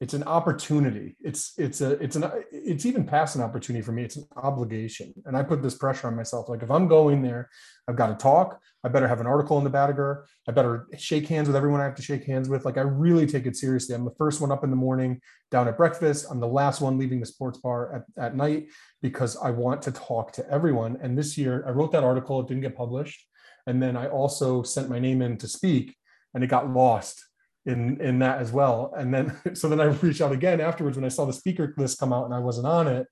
[0.00, 1.14] it's an opportunity.
[1.20, 4.02] It's it's a it's an it's even past an opportunity for me.
[4.02, 5.12] It's an obligation.
[5.26, 6.48] And i put this pressure on myself.
[6.48, 7.50] Like if i'm going there
[7.86, 8.60] i've got to talk.
[8.82, 10.24] I better have an article in the Badger.
[10.48, 12.64] i better shake hands with everyone i have to shake hands with.
[12.64, 13.94] Like i really take it seriously.
[13.94, 16.26] I'm the first one up in the morning down at breakfast.
[16.30, 18.68] I'm the last one leaving the sports bar at, at night
[19.02, 20.96] because i want to talk to everyone.
[21.02, 22.40] And this year i wrote that article.
[22.40, 23.26] It didn't get published
[23.66, 25.96] and then I also sent my name in to speak,
[26.34, 27.24] and it got lost
[27.66, 28.92] in in that as well.
[28.96, 31.98] And then so then I reached out again afterwards when I saw the speaker list
[31.98, 33.06] come out and I wasn't on it.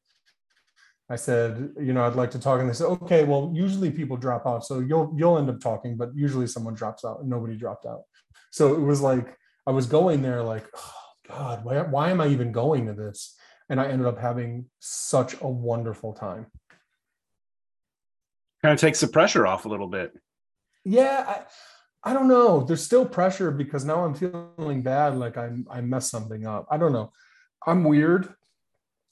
[1.11, 4.19] I said, you know, I'd like to talk, and they said, okay, well, usually people
[4.19, 7.57] drop out, so you'll you'll end up talking, but usually someone drops out, and nobody
[7.57, 8.03] dropped out.
[8.51, 10.95] So it was like I was going there, like, oh,
[11.29, 13.37] God, why why am I even going to this?
[13.71, 16.47] And I ended up having such a wonderful time.
[18.63, 20.13] Kind of takes the pressure off a little bit
[20.85, 22.63] yeah I, I don't know.
[22.63, 26.67] There's still pressure because now i'm feeling bad like i i messed something up.
[26.71, 27.13] I don't know.
[27.67, 28.35] I'm weird.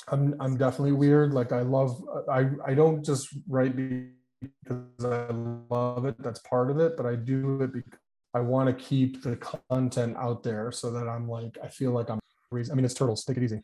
[0.09, 1.35] I'm i'm definitely weird.
[1.35, 5.27] Like i love i i don't just write because i
[5.71, 6.17] love it.
[6.23, 7.99] That's part of it but i do it because
[8.35, 9.37] i want to keep the
[9.71, 12.21] content out there so that i'm like i feel like i'm
[12.53, 13.25] i mean it's turtles.
[13.25, 13.63] Take it easy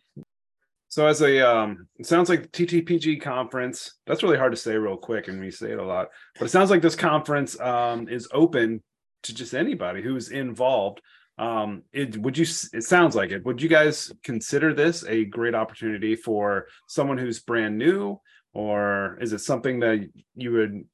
[0.92, 4.98] so as a um it sounds like TTPG conference, that's really hard to say real
[4.98, 6.08] quick and we say it a lot.
[6.38, 8.82] But it sounds like this conference um is open
[9.22, 11.00] to just anybody who's involved.
[11.38, 13.42] Um it would you it sounds like it.
[13.46, 18.20] Would you guys consider this a great opportunity for someone who's brand new
[18.52, 20.84] or is it something that you would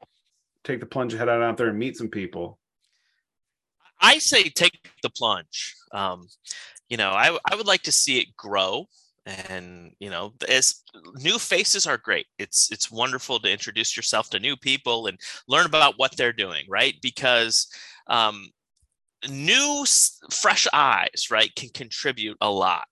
[0.62, 2.61] take the plunge head out there and meet some people?
[4.00, 5.74] I say take the plunge.
[5.90, 6.28] Um,
[6.88, 8.87] you know, I, I would like to see it grow
[9.28, 10.82] and you know as
[11.14, 12.26] new faces are great.
[12.38, 16.64] It's it's wonderful to introduce yourself to new people and learn about what they're doing
[16.68, 16.94] right?
[17.02, 17.68] Because
[18.06, 18.48] um,
[19.28, 19.84] new
[20.30, 22.86] fresh eyes right can contribute a lot.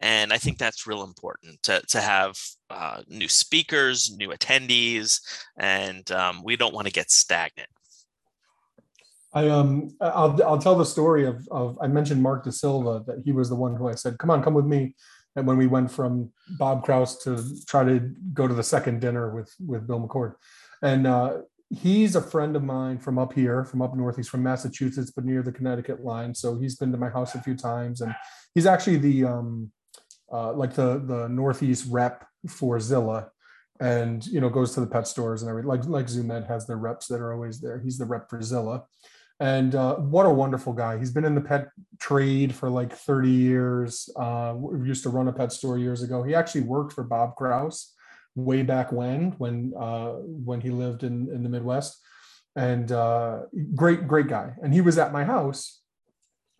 [0.00, 2.38] And i think that's real important to, to have
[2.70, 5.20] uh, new speakers new attendees
[5.58, 7.68] and um, we don't want to get stagnant.
[9.34, 13.22] I um I'll I'll tell the story of of I mentioned Mark De Silva that
[13.24, 14.94] he was the one who I said come on come with me
[15.38, 18.00] and when we went from Bob Kraus to try to
[18.34, 20.34] go to the second dinner with with Bill McCord,
[20.82, 21.38] and uh,
[21.70, 24.16] he's a friend of mine from up here, from up north.
[24.16, 26.34] He's from Massachusetts, but near the Connecticut line.
[26.34, 28.14] So he's been to my house a few times, and
[28.54, 29.70] he's actually the um,
[30.32, 33.30] uh, like the the Northeast rep for Zilla,
[33.80, 35.68] and you know goes to the pet stores and everything.
[35.68, 37.80] Like like Zoo Med has their reps that are always there.
[37.80, 38.84] He's the rep for Zilla,
[39.40, 40.98] and uh, what a wonderful guy.
[40.98, 41.68] He's been in the pet
[42.00, 44.08] trade for like 30 years.
[44.16, 46.22] Uh, we used to run a pet store years ago.
[46.24, 47.94] He actually worked for Bob Kraus
[48.34, 51.98] way back when, when uh, when he lived in, in the Midwest.
[52.56, 53.42] And uh,
[53.74, 54.54] great, great guy.
[54.62, 55.82] And he was at my house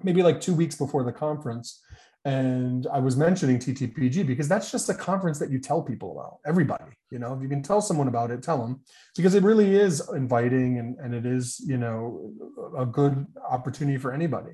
[0.04, 1.82] maybe like two weeks before the conference
[2.28, 6.38] and i was mentioning ttpg because that's just a conference that you tell people about
[6.46, 7.34] everybody you know?
[7.34, 8.80] If you can tell someone about it tell them
[9.16, 12.32] because it really is inviting and, and it is you know
[12.76, 14.52] a good opportunity for anybody.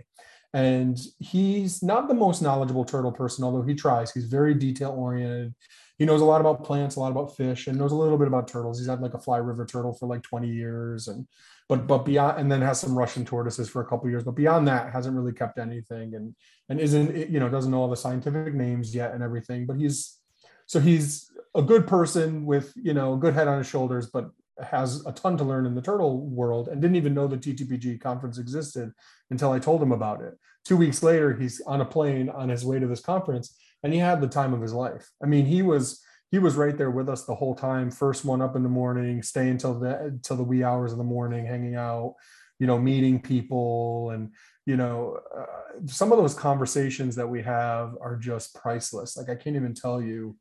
[0.52, 4.12] And he's not the most knowledgeable turtle person although he tries.
[4.12, 5.54] He's very detail oriented
[5.98, 8.26] he knows a lot about plants a lot about fish and knows a little bit
[8.26, 8.78] about turtles.
[8.78, 11.26] He's had like a fly river turtle for like 20 years and
[11.68, 14.68] but but beyond and then has some Russian tortoises for a couple years, but beyond
[14.68, 16.34] that hasn't really kept anything and
[16.68, 19.66] and isn't you know doesn't know all the scientific names yet and everything.
[19.66, 20.18] But he's
[20.66, 24.30] so he's a good person with you know a good head on his shoulders, but
[24.62, 28.00] has a ton to learn in the turtle world and didn't even know the TTPG
[28.00, 28.92] conference existed
[29.30, 30.34] until I told him about it.
[30.64, 33.98] Two weeks later, he's on a plane on his way to this conference and he
[33.98, 35.10] had the time of his life.
[35.22, 36.03] I mean, he was
[36.34, 37.92] he was right there with us the whole time.
[37.92, 41.04] First one up in the morning, staying until the until the wee hours of the
[41.04, 42.16] morning, hanging out,
[42.58, 44.32] you know, meeting people and
[44.66, 49.16] you know, uh, some of those conversations that we have are just priceless.
[49.16, 50.36] Like I can't even tell you,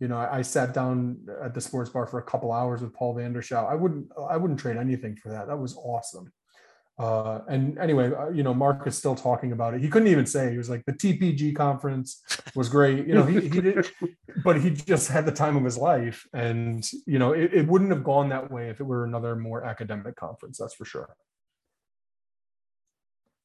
[0.00, 2.92] you know, I, I sat down at the sports bar for a couple hours with
[2.92, 3.70] Paul Vander Schouw.
[3.70, 5.46] I wouldn't, I wouldn't trade anything for that.
[5.46, 6.30] That was awesome.
[6.98, 9.80] Uh, and anyway, uh, you know, Mark is still talking about it.
[9.80, 12.22] He couldn't even say he was like the TPG conference
[12.56, 13.06] was great.
[13.06, 13.88] You know, he, he did,
[14.44, 17.92] but he just had the time of his life, and you know, it, it wouldn't
[17.92, 20.58] have gone that way if it were another more academic conference.
[20.58, 21.14] That's for sure.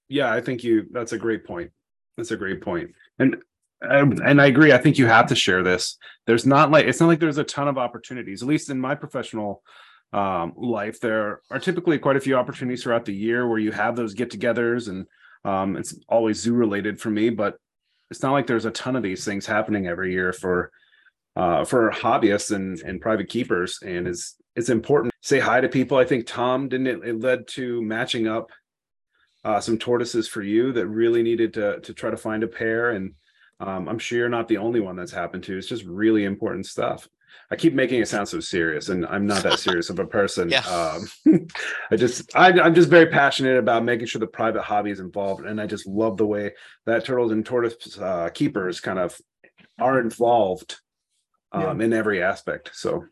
[0.09, 0.87] Yeah, I think you.
[0.91, 1.71] That's a great point.
[2.17, 2.91] That's a great point.
[3.19, 3.37] And
[3.87, 4.71] um, and I agree.
[4.71, 5.97] I think you have to share this.
[6.25, 8.41] There's not like it's not like there's a ton of opportunities.
[8.41, 9.61] At least in my professional
[10.13, 13.95] um, life, there are typically quite a few opportunities throughout the year where you have
[13.95, 15.07] those get-togethers, and
[15.43, 17.29] um, it's always zoo related for me.
[17.29, 17.57] But
[18.11, 20.71] it's not like there's a ton of these things happening every year for
[21.35, 25.13] uh, for hobbyists and and private keepers, and it's it's important.
[25.21, 25.97] Say hi to people.
[25.97, 28.51] I think Tom didn't it, it led to matching up
[29.43, 32.91] uh, some tortoises for you that really needed to to try to find a pair,
[32.91, 33.15] and
[33.59, 35.57] um, I'm sure you're not the only one that's happened to.
[35.57, 37.09] It's just really important stuff.
[37.51, 40.49] I keep making it sound so serious, and I'm not that serious of a person.
[40.53, 40.59] Yeah.
[40.61, 41.07] Um,
[41.91, 45.45] I just, I, I'm just very passionate about making sure the private hobby is involved,
[45.45, 46.51] and I just love the way
[46.85, 49.19] that turtles and tortoise uh, keepers kind of
[49.79, 50.77] are involved
[51.51, 52.71] um, in every aspect.
[52.73, 53.05] So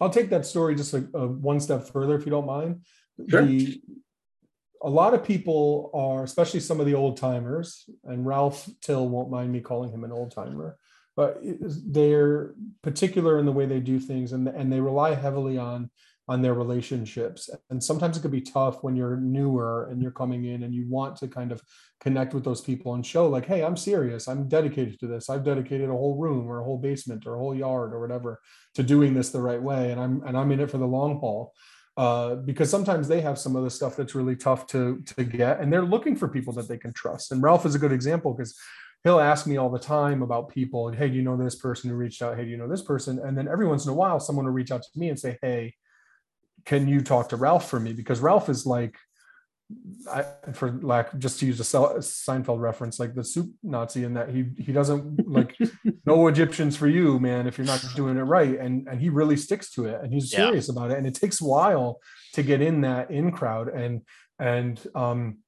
[0.00, 2.84] I'll take that story just a, a one step further, if you don't mind.
[3.28, 3.44] Sure.
[3.44, 3.80] The,
[4.82, 9.30] a lot of people are, especially some of the old timers, and Ralph Till won't
[9.30, 10.78] mind me calling him an old timer,
[11.16, 15.90] but they're particular in the way they do things, and and they rely heavily on
[16.30, 17.50] on their relationships.
[17.70, 20.86] And sometimes it could be tough when you're newer and you're coming in and you
[20.88, 21.60] want to kind of
[22.00, 24.28] connect with those people and show like, hey, I'm serious.
[24.28, 25.28] I'm dedicated to this.
[25.28, 28.38] I've dedicated a whole room or a whole basement or a whole yard or whatever
[28.74, 29.90] to doing this the right way.
[29.90, 31.52] And I'm and I'm in it for the long haul
[31.96, 35.60] uh, because sometimes they have some of the stuff that's really tough to to get,
[35.60, 37.32] and they're looking for people that they can trust.
[37.32, 38.56] And Ralph is a good example because
[39.04, 40.90] he'll ask me all the time about people.
[40.90, 42.36] Hey, do you know this person who reached out?
[42.36, 43.18] Hey, do you know this person?
[43.18, 45.38] And then every once in a while, someone will reach out to me and say,
[45.42, 45.74] Hey,
[46.64, 47.92] can you talk to Ralph for me?
[47.92, 48.96] Because Ralph is like,
[50.10, 54.28] I, for lack, just to use a Seinfeld reference, like the soup Nazi, in that
[54.30, 55.56] he he doesn't like
[56.06, 58.58] no Egyptians for you, man, if you're not doing it right.
[58.58, 60.46] And and he really sticks to it and he's Yeah.
[60.46, 60.98] serious about it.
[60.98, 62.00] And it takes a while
[62.34, 63.68] to get in that in crowd.
[63.68, 64.02] And
[64.40, 65.38] and um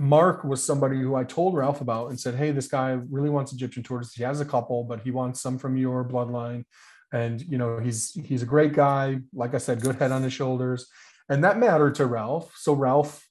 [0.00, 3.52] Mark was somebody who I told Ralph about and said, Hey, this guy really wants
[3.52, 4.14] Egyptian tortoises.
[4.14, 6.64] He has a couple, but he wants some from your bloodline.
[7.12, 10.32] And you know, he's he's a great guy, like I said, good head on his
[10.32, 10.86] shoulders.
[11.28, 12.52] And that mattered to Ralph.
[12.56, 13.26] So Ralph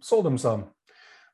[0.00, 0.66] sold him some.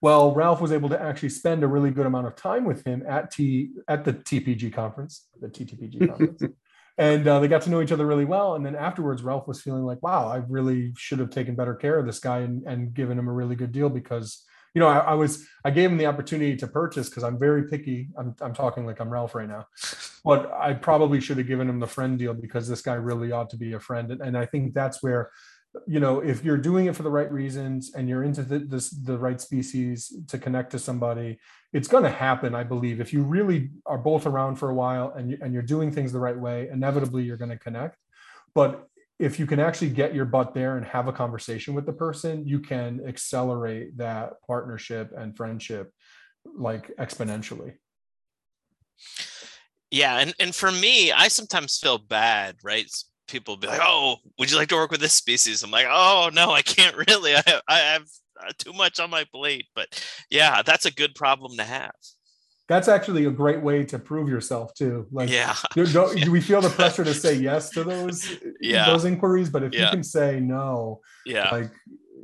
[0.02, 3.04] Well, Ralph was able to actually spend a really good amount of time with him
[3.06, 6.42] at T at the TPG conference, the TTPG conference,
[7.00, 8.56] and uh, they got to know each other really well.
[8.56, 11.98] And then afterwards, Ralph was feeling like, "Wow, I really should have taken better care
[11.98, 14.98] of this guy and, and given him a really good deal because." You know, I,
[14.98, 18.10] I was I gave him the opportunity to purchase because I'm very picky.
[18.16, 19.66] I'm I'm talking like I'm Ralph right now,
[20.24, 23.50] but I probably should have given him the friend deal because this guy really ought
[23.50, 24.12] to be a friend.
[24.12, 25.32] And, and I think that's where
[25.86, 28.90] you know if you're doing it for the right reasons and you're into the, this
[28.90, 31.38] the right species to connect to somebody
[31.72, 33.00] it's going to happen i believe.
[33.00, 36.12] If you really are both around for a while and, you, and you're doing things
[36.12, 37.96] the right way inevitably you're going to connect.
[38.54, 38.86] But
[39.18, 42.46] if you can actually get your butt there and have a conversation with the person
[42.46, 45.92] you can accelerate that partnership and friendship
[46.44, 47.74] like exponentially.
[49.90, 52.88] Yeah, and and for me, I sometimes feel bad, right?
[53.30, 56.30] People be like, "Oh, would you like to work with this species?" I'm like, "Oh
[56.32, 57.34] no, I can't really.
[57.34, 58.02] I have, I have
[58.42, 59.88] uh, too much on my plate." But
[60.30, 61.92] yeah, that's a good problem to have.
[62.68, 65.82] that's actually a great way to prove yourself too like Yeah, do,
[66.30, 68.86] we feel the pressure to say yes to those Yeah.
[68.86, 71.72] those inquiries but if you can say no yeah, like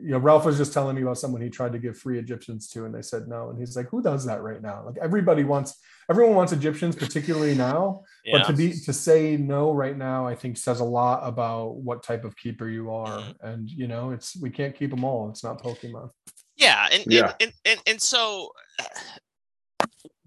[0.02, 2.68] you know ralph was just telling me about someone he tried to give free egyptians
[2.68, 5.44] to and they said no and he's like who does that right now like everybody
[5.44, 5.78] wants
[6.10, 8.38] everyone wants egyptians particularly now yeah.
[8.38, 12.02] but to be to say no right now i think says a lot about what
[12.02, 13.34] type of keeper you are Mhm.
[13.42, 16.10] and you know it's we can't keep them all it's not pokemon
[16.56, 17.24] yeah and, Yeah.
[17.24, 18.50] And, and, and and so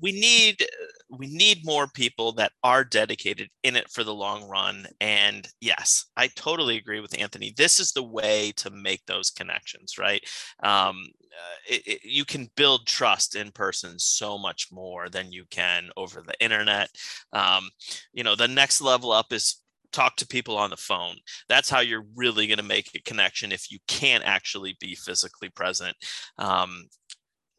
[0.01, 0.65] we need
[1.09, 4.85] we need more people that are dedicated in it for the long run.
[5.01, 7.53] And yes i totally agree with anthony.
[7.57, 10.23] This is the way to make those connections right?
[10.63, 15.45] Um, uh, it, it- you can build trust in person so much more than you
[15.49, 16.89] can over the internet.
[17.33, 17.69] Um,
[18.13, 19.61] you know the next level up is
[19.91, 21.15] talk to people on the phone.
[21.47, 25.49] That's how you're really going to make a connection if you can't actually be physically
[25.49, 25.95] present.
[26.37, 26.85] Um,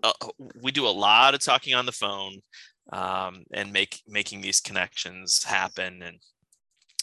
[0.03, 0.13] uh,
[0.63, 2.41] we do a lot of talking on the phone
[2.93, 6.19] um, and make making these connections happen and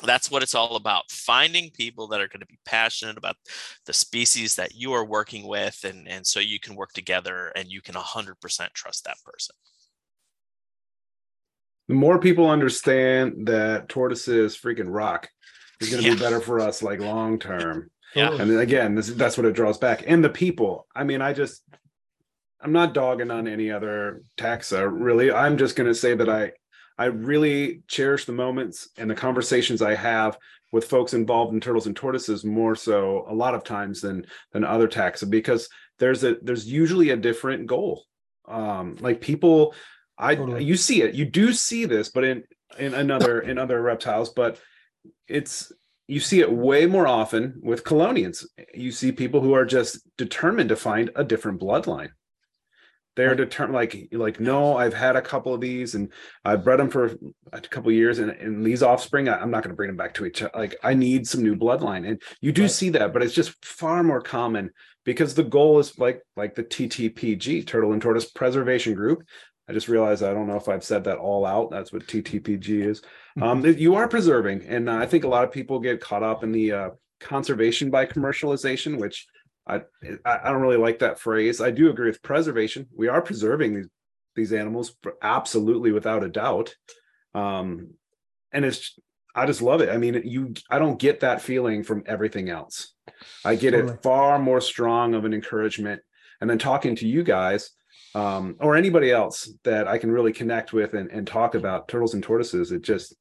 [0.03, 3.35] that's what it's all about finding people that are going to be passionate about
[3.87, 7.69] the species that you are working with and, and so you can work together and
[7.69, 8.35] you can 100%
[8.73, 9.55] trust that person
[11.87, 15.29] the more people understand that tortoises freaking rock
[15.79, 16.15] is going to Yeah.
[16.15, 18.31] be better for us like long term Yeah.
[18.33, 21.33] and then again this, that's what it draws back and the people i mean i
[21.33, 21.63] just
[22.61, 25.31] i'm not dogging on any other taxa really.
[25.31, 26.51] I'm just going to say that i
[26.97, 30.37] i really cherish the moments and the conversations i have
[30.71, 34.63] with folks involved in turtles and tortoises more so a lot of times than than
[34.63, 38.05] other taxa because there's a there's usually a different goal.
[38.47, 39.73] Um like people
[40.17, 40.63] i Totally.
[40.63, 42.43] you see it you do see this but in
[42.79, 44.59] in another in other reptiles but
[45.27, 45.71] it's
[46.07, 48.45] you see it way more often with chelonians.
[48.73, 52.11] You see people who are just determined to find a different bloodline
[53.17, 56.13] they're determined like like no i've had a couple of these and
[56.45, 57.17] i've bred them for
[57.51, 59.97] a couple of years and, and these offspring I, am not going to bring them
[59.97, 62.71] back to each other like i need some new bloodline and you do Right.
[62.71, 64.69] see that but it's just far more common
[65.03, 69.23] because the goal is like like the ttpg turtle and tortoise preservation group.
[69.69, 72.69] I just realized i don't know if i've said that all out that's what ttpg
[72.85, 73.01] is.
[73.41, 76.51] Um, you are preserving and i think a lot of people get caught up in
[76.51, 76.89] the uh,
[77.19, 79.27] conservation by commercialization which
[79.67, 79.81] I,
[80.25, 81.59] I don't really like that phrase.
[81.61, 82.87] I do agree with preservation.
[82.95, 83.87] We are preserving these
[84.35, 86.75] these animals for absolutely without a doubt.
[87.33, 87.95] Um
[88.51, 88.97] and it's
[89.35, 89.89] i just love it.
[89.89, 92.93] I mean you i don't get that feeling from everything else.
[93.43, 93.93] I get Totally.
[93.93, 96.01] it far more strong of an encouragement.
[96.39, 97.71] And then talking to you guys
[98.15, 102.13] um or anybody else that i can really connect with and, and talk about turtles
[102.13, 103.15] and tortoises it just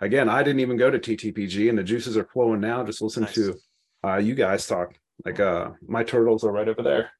[0.00, 2.84] again i didn't even go to ttpg and the juices are flowing now.
[2.84, 3.34] Just listen Nice.
[3.34, 3.54] to
[4.04, 4.94] uh you guys talk
[5.24, 7.10] like uh my turtles are right over there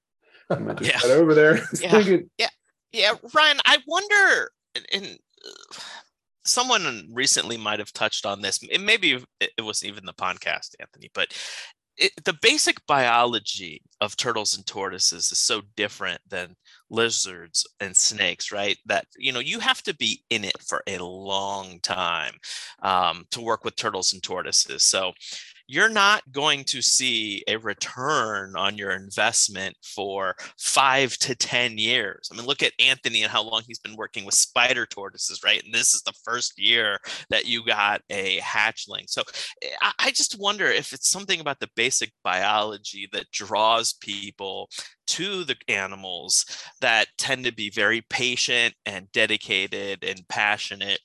[0.51, 0.99] Yeah.
[0.99, 1.91] right over there Yeah.
[1.93, 2.31] Thinking-
[2.93, 4.51] Yeah, Ryan, I wonder,
[4.93, 5.81] and, uh,
[6.45, 8.59] someone recently might have touched on this.
[8.63, 11.29] It maybe it it wasn't even the podcast, Anthony, but
[11.97, 16.57] it, the basic biology of turtles and tortoises is so different than
[16.89, 18.79] lizards and snakes, right?
[18.87, 22.35] That you know you have to be in it for a long time
[22.83, 24.83] um, to work with turtles and tortoises.
[24.85, 25.13] So
[25.71, 32.29] you're not going to see a return on your investment for five to 10 years.
[32.33, 35.63] I mean, look at Anthony and how long he's been working with spider tortoises, right?
[35.63, 36.99] And this is the first year
[37.29, 39.05] that you got a hatchling.
[39.07, 39.23] So
[39.63, 44.71] eh, I, I just wonder if it's something about the basic biology that draws people
[45.11, 46.47] to the animals
[46.81, 51.01] that tend to be very patient and dedicated and passionate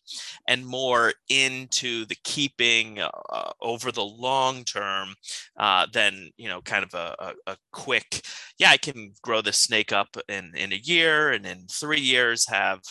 [0.47, 5.15] and more into the keeping uh, over the long term
[5.57, 8.21] uh, than you know kind of a, a, a quick
[8.59, 12.47] yeah i can grow this snake up in in a year and in three years
[12.47, 12.81] have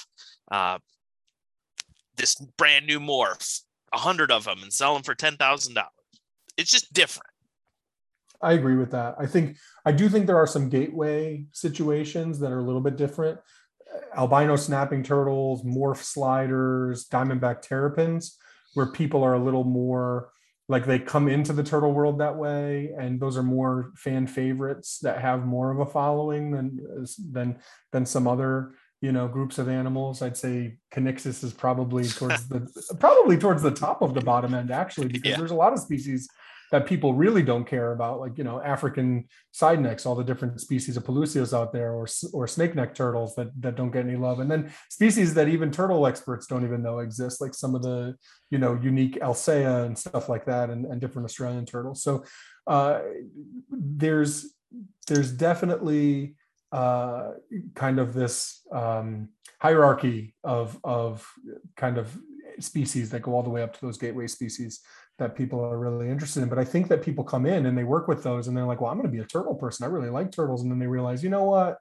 [0.51, 0.79] uh,
[2.17, 3.61] this brand new morph
[3.93, 5.91] a hundred of them and sell them for ten thousand dollars.
[6.57, 7.34] It's just different
[8.43, 9.15] I agree with that.
[9.19, 12.97] I think I do think there are some gateway situations that are a little bit
[12.97, 13.39] different.
[14.17, 18.37] Albino snapping turtles, morph sliders, diamondback terrapins,
[18.75, 20.31] where people are a little more
[20.69, 24.99] like they come into the turtle world that way, and those are more fan favorites
[25.03, 26.81] that have more of a following than
[27.33, 27.59] than
[27.93, 30.23] than some other you know groups of animals.
[30.23, 32.67] I'd say Kinixys is probably towards the
[32.99, 35.37] probably towards the top of the bottom end actually because Yeah.
[35.37, 36.29] there's a lot of species
[36.75, 40.61] that people really don't care about, like you know African side necks, all the different
[40.61, 44.17] species of Pelusios out there, or or snake neck turtles that that don't get any
[44.17, 47.83] love, and then species that even turtle experts don't even know exist, like some of
[47.83, 48.17] the
[48.51, 52.03] you know unique Elseya and stuff like that, and, and different Australian turtles.
[52.03, 52.25] So
[52.67, 53.03] uh,
[53.71, 54.53] there's
[55.07, 56.35] there's definitely
[56.73, 57.35] uh,
[57.77, 59.29] kind of this um,
[59.61, 61.25] hierarchy of of
[61.77, 62.19] kind of
[62.59, 64.81] species that go all the way up to those gateway species
[65.19, 66.49] that people are really interested in.
[66.49, 68.81] But I think that people come in and they work with those and they're like,
[68.81, 69.85] well, I'm going to be a turtle person.
[69.85, 70.63] I really like turtles.
[70.63, 71.79] And then they realize, you know what?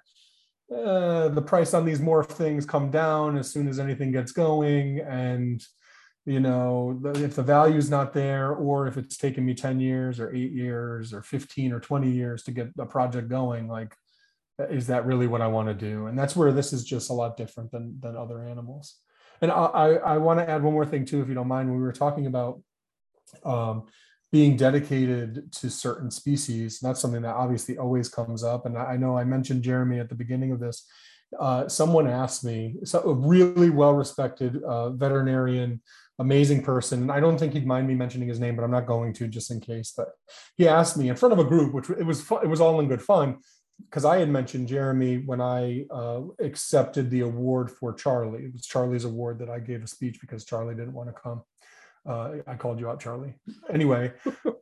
[0.73, 4.99] Uh, the price on these morph things come down as soon as anything gets going.
[4.99, 5.63] And,
[6.25, 10.33] you know, if the value's not there, or if it's taken me 10 years or
[10.33, 13.95] eight years or 15 or 20 years to get a project going, like,
[14.69, 16.05] is that really what I want to do?
[16.05, 18.97] And that's where this is just a lot different than, than other animals.
[19.41, 21.69] And I, I, I want to add one more thing too, if you don't mind.
[21.69, 22.61] When we were talking about
[23.43, 23.87] um,
[24.31, 26.79] being dedicated to certain species.
[26.79, 28.65] That's something that obviously always comes up.
[28.65, 30.87] And I know I mentioned Jeremy at the beginning of this.
[31.39, 35.81] Uh, someone asked me, so a really well-respected uh, veterinarian,
[36.19, 37.01] amazing person.
[37.03, 39.27] And I don't think he'd mind me mentioning his name, but I'm not going to
[39.27, 39.93] just in case.
[39.95, 40.09] But
[40.57, 42.79] he asked me in front of a group, which it was fun, it was all
[42.79, 43.37] in good fun,
[43.85, 48.45] because I had mentioned Jeremy when I uh, accepted the award for Charlie.
[48.45, 51.41] It was Charlie's award that I gave a speech because Charlie didn't want to come.
[52.05, 53.33] Uh, I called you out, Charlie.
[53.73, 54.11] Anyway,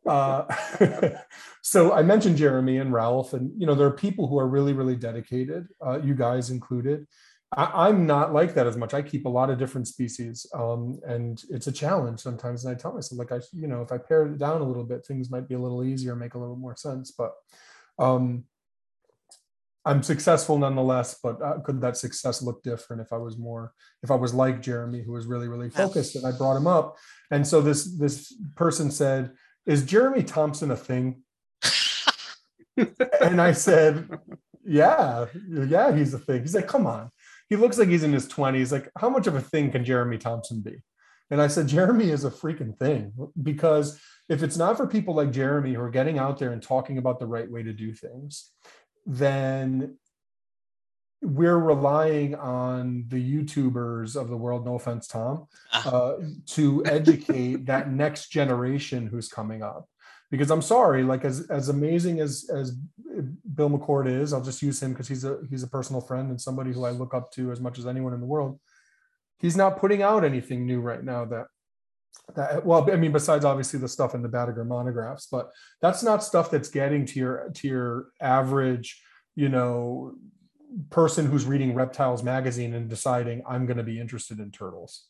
[0.05, 0.43] uh,
[1.61, 4.73] so I mentioned Jeremy and Ralph, and you know there are people who are really,
[4.73, 5.67] really dedicated.
[5.85, 7.07] Uh, you guys included.
[7.53, 8.93] I, am not like that as much.
[8.93, 12.63] I keep a lot of different species, um, and it's a challenge sometimes.
[12.63, 14.85] And I tell myself, like I, you know, if I pare it down a little
[14.85, 17.11] bit, things might be a little easier, make a little more sense.
[17.11, 17.33] But
[17.99, 18.45] um,
[19.84, 23.73] I'm successful nonetheless, but uh, could that success look different if I was more,
[24.03, 26.97] if I was like Jeremy, who was really, really focused, and I brought him up.
[27.32, 29.32] And so this this person said,
[29.65, 31.23] "Is Jeremy Thompson a thing?"
[33.21, 34.07] and I said,
[34.63, 37.09] "Yeah, yeah, he's a thing." He's like, "Come on."
[37.49, 38.71] He looks like he's in his 20s.
[38.71, 40.82] Like, how much of a thing can Jeremy Thompson be?
[41.32, 43.11] And I said, Jeremy is a freaking thing
[43.43, 46.97] because if it's not for people like Jeremy who are getting out there and talking
[46.97, 48.51] about the right way to do things,
[49.06, 49.97] then
[51.22, 55.89] we're relying on the YouTubers of the world, no offense, Tom, ah.
[55.89, 59.88] uh, to educate that next generation who's coming up.
[60.32, 64.82] Because I'm sorry, like as as amazing as as Bill McCord is, I'll just use
[64.82, 67.52] him because he's a he's a personal friend and somebody who I look up to
[67.52, 68.58] as much as anyone in the world.
[69.39, 71.47] He's not putting out anything new right now that
[72.36, 75.51] that well i mean besides obviously the stuff in the badger monographs but
[75.82, 79.01] that's not stuff that's getting to your to your average
[79.36, 80.14] you know
[80.89, 85.05] person who's reading reptiles magazine and deciding i'm going to be interested in turtles.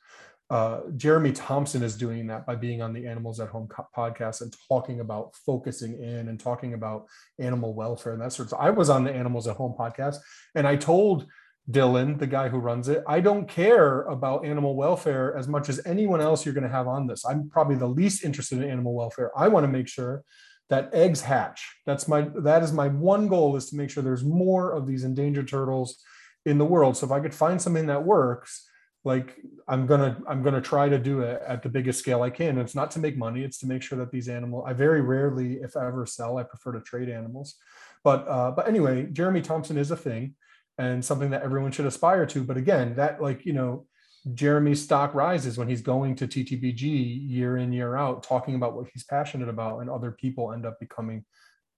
[0.50, 4.54] Uh, jeremy thompson is doing that by being on the animals at home podcast and
[4.68, 7.06] talking about focusing in and talking about
[7.40, 10.18] animal welfare and that sort of i was on the animals at home podcast
[10.56, 11.26] and i told
[11.70, 13.04] Dylan, the guy who runs it.
[13.08, 16.88] I don't care about animal welfare as much as anyone else you're going to have
[16.88, 17.24] on this.
[17.26, 19.32] I'm probably the least interested in animal welfare.
[19.38, 20.24] I want to make sure
[20.70, 21.76] that eggs hatch.
[21.86, 25.04] That's my that is my one goal is to make sure there's more of these
[25.04, 26.02] endangered turtles
[26.46, 26.98] in the world.
[26.98, 28.68] So if I could find something that works,
[29.04, 29.38] like
[29.68, 32.50] I'm gonna I'm gonna try to do it at the biggest scale I can.
[32.50, 33.44] And it's not to make money.
[33.44, 34.64] It's to make sure that these animals.
[34.66, 36.38] I very rarely, if ever, sell.
[36.38, 37.56] I prefer to trade animals.
[38.04, 40.36] But uh, but anyway, Jeremy Thompson is a thing
[40.78, 42.44] and something that everyone should aspire to.
[42.44, 43.86] But again, that like, you know,
[44.34, 48.88] Jeremy's stock rises when he's going to TTPG year in, year out, talking about what
[48.94, 51.26] he's passionate about, and other people end up becoming,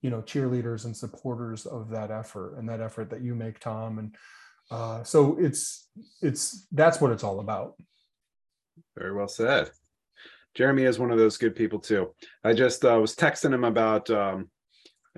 [0.02, 4.00] you know, cheerleaders and supporters of that effort and that effort that you make, Tom.
[4.00, 4.16] And
[4.70, 5.90] uh, so it's
[6.22, 7.76] it's that's what it's all about.
[8.98, 9.72] Very well said.
[10.54, 12.14] Jeremy is one of those good people too.
[12.44, 14.50] I just uh, was texting him about um,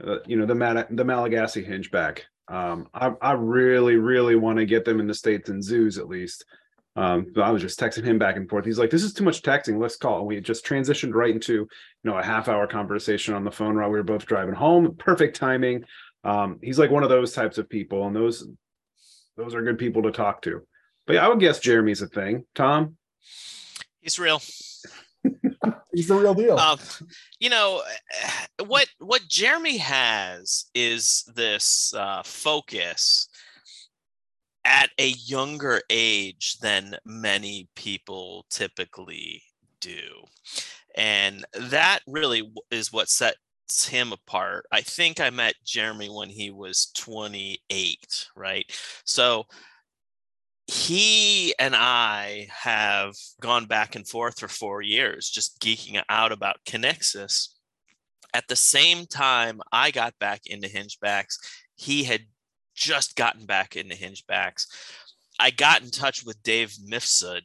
[0.05, 4.66] uh, you know the Mal- the Malagasy hingeback um, I, I really, really want to
[4.66, 6.46] get them in the states and zoos at least.
[6.96, 8.64] Um, I was just texting him back and forth.
[8.64, 9.80] He's like, "This is too much texting.
[9.80, 11.68] Let's call." And we just transitioned right into you
[12.04, 14.96] know a half hour conversation on the phone while we were both driving home.
[14.96, 15.84] Perfect timing.
[16.24, 18.48] Um, he's like one of those types of people, and those
[19.36, 20.66] those are good people to talk to.
[21.06, 22.46] But yeah, I would guess Jeremy's a thing.
[22.56, 22.96] Tom,
[24.00, 24.41] he's real.
[25.93, 26.57] He's the real deal.
[26.57, 26.80] Um,
[27.39, 27.82] you know
[28.65, 28.88] what?
[28.99, 33.28] What Jeremy has is this uh, focus
[34.63, 39.43] at a younger age than many people typically
[39.80, 40.23] do,
[40.95, 43.38] and that really is what sets
[43.88, 44.65] him apart.
[44.71, 48.65] I think I met Jeremy when he was 28, right?
[49.05, 49.45] So
[50.68, 56.63] he and I have gone back and forth for four years, just geeking out about
[56.66, 57.49] Kinixys.
[58.34, 61.36] At the same time, I got back into hingebacks.
[61.76, 62.22] He had
[62.74, 64.66] just gotten back into hingebacks.
[65.39, 67.41] I got in touch with Dave Mifsud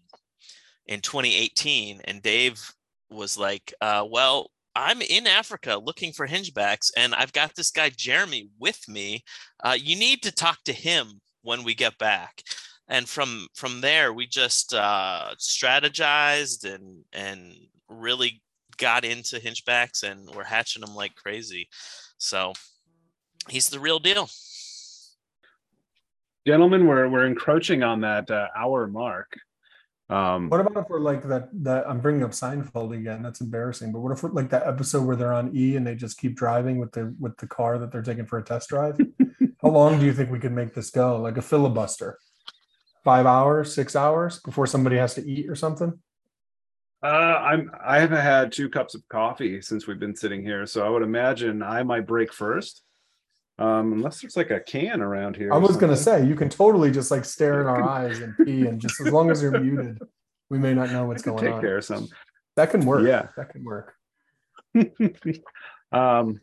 [0.87, 2.59] in 2018, and Dave
[3.11, 7.91] was like, uh, Well, I'm in Africa looking for hingebacks, and I've got this guy
[7.95, 9.25] Jeremy with me.
[9.62, 12.43] Uh, you need to talk to him when we get back
[12.91, 17.55] and from from there we just uh, strategized and and
[17.88, 18.43] really
[18.76, 21.68] got into hingebacks and we're hatching them like crazy.
[22.18, 22.53] So
[23.49, 24.28] he's the real deal.
[26.47, 29.38] Gentlemen we're we're encroaching on that uh, hour mark.
[30.09, 33.93] Um, what about if we're like that that i'm bringing up seinfeld again that's embarrassing
[33.93, 36.34] but what if we're like that episode where they're on e and they just keep
[36.34, 38.99] driving with the with the car that they're taking for a test drive?
[39.62, 41.20] How long do you think we could make this go?
[41.20, 42.18] Like a filibuster
[43.05, 45.99] five hours, six hours before somebody has to eat or something?
[47.03, 50.85] Uh, I'm I haven't had two cups of coffee since we've been sitting here, so
[50.85, 52.83] I would imagine I might break first.
[53.59, 55.53] Um, unless there's like a can around here.
[55.53, 58.67] I was gonna say you can totally just like stare in our eyes and pee,
[58.67, 59.99] and just as long as you're muted,
[60.51, 61.55] we may not know what's going take on.
[61.55, 62.09] Take care of some.
[62.57, 63.07] That can work.
[63.07, 63.95] Yeah, that can work.
[65.93, 66.41] um,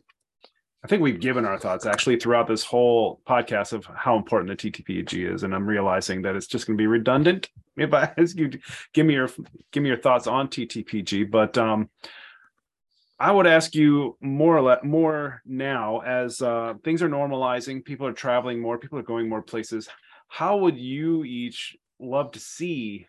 [0.84, 4.70] I think we've given our thoughts actually throughout this whole podcast of how important the
[4.70, 8.36] TTPG is, and I'm realizing that it's just going to be redundant if I ask
[8.36, 8.50] you
[8.92, 9.28] give me your
[9.72, 11.30] give me your thoughts on TTPG.
[11.30, 11.90] But um,
[13.18, 18.06] I would ask you more or less more now as uh, things are normalizing, people
[18.06, 19.88] are traveling more, people are going more places.
[20.28, 23.06] How would you each love to see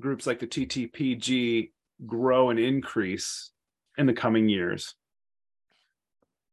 [0.00, 1.70] groups like the TTPG
[2.04, 3.52] grow and increase
[3.96, 4.96] in the coming years?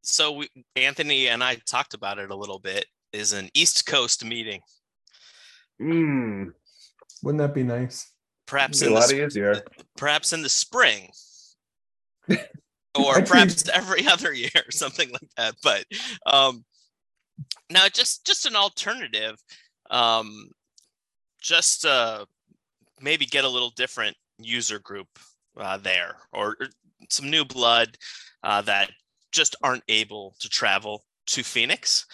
[0.03, 2.85] So we, Anthony and I talked about it a little bit.
[3.13, 4.61] Is an East Coast meeting.
[5.81, 6.51] Mm,
[7.21, 8.11] Wouldn't that be nice?
[8.45, 9.61] Perhaps a in the, lot sp- easier.
[9.97, 11.09] perhaps in the spring.
[12.95, 15.55] or perhaps every other year, or something like that.
[15.63, 15.85] But
[16.25, 16.65] um,
[17.69, 19.35] now, just just an alternative,
[19.89, 20.49] um,
[21.41, 22.25] just uh,
[23.01, 25.07] maybe get a little different user group
[25.57, 26.67] uh, there, or, or
[27.09, 27.97] some new blood
[28.43, 28.91] uh, that
[29.33, 32.05] just aren't able to travel to Phoenix.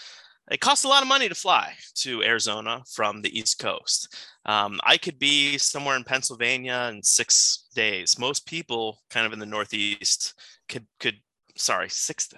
[0.51, 4.17] It costs a lot of money to fly to Arizona from the East Coast.
[4.45, 8.17] Um, I could be somewhere in Pennsylvania in six days.
[8.17, 10.33] Most people, kind of in the Northeast,
[10.67, 11.17] could could
[11.55, 12.29] sorry six.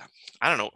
[0.41, 0.71] I don't know,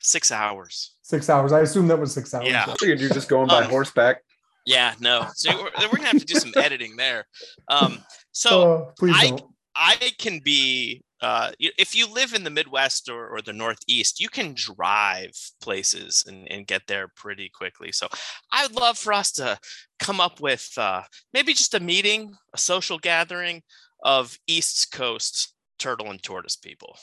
[0.00, 0.94] six hours.
[1.02, 1.50] Six hours.
[1.52, 2.46] I assume that was six hours.
[2.46, 2.64] Yeah.
[2.68, 4.22] I figured you're just going by Um, horseback.
[4.64, 5.26] Yeah, no.
[5.34, 7.26] So we're, we're gonna have to do some editing there.
[7.68, 7.98] Um,
[8.30, 9.42] so please I- don't.
[9.74, 14.28] I can be uh, if you live in the Midwest or, or the Northeast, you
[14.28, 17.92] can drive places and, and get there pretty quickly.
[17.92, 18.08] So
[18.52, 19.58] I would love for us to
[20.00, 21.02] come up with uh,
[21.32, 23.62] maybe just a meeting, a social gathering
[24.02, 26.96] of East Coast turtle and tortoise people.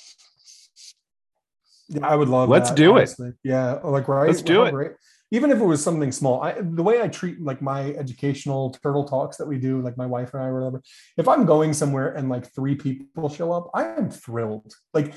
[1.87, 2.49] Yeah, I would love.
[2.49, 3.09] Let's that, do it.
[3.43, 4.27] Yeah, like right.
[4.27, 4.71] Let's do how it.
[4.71, 4.91] great.
[5.31, 9.05] Even if it was something small, I, the way I treat like my educational turtle
[9.05, 10.81] talks that we do, like my wife and I or whatever.
[11.17, 14.73] If I'm going somewhere and like three people show up, I am thrilled.
[14.93, 15.13] Like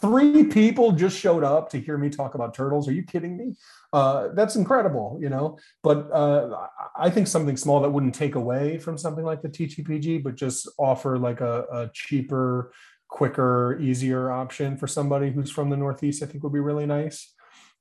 [0.00, 2.88] three people just showed up to hear me talk about turtles.
[2.88, 3.54] Are you kidding me?
[3.92, 5.58] Uh, that's incredible, you know.
[5.82, 10.22] But uh, I think something small that wouldn't take away from something like the TTPG,
[10.22, 12.72] but just offer like a, a cheaper,
[13.08, 17.32] quicker, easier option for somebody who's from the Northeast, I think would be really nice.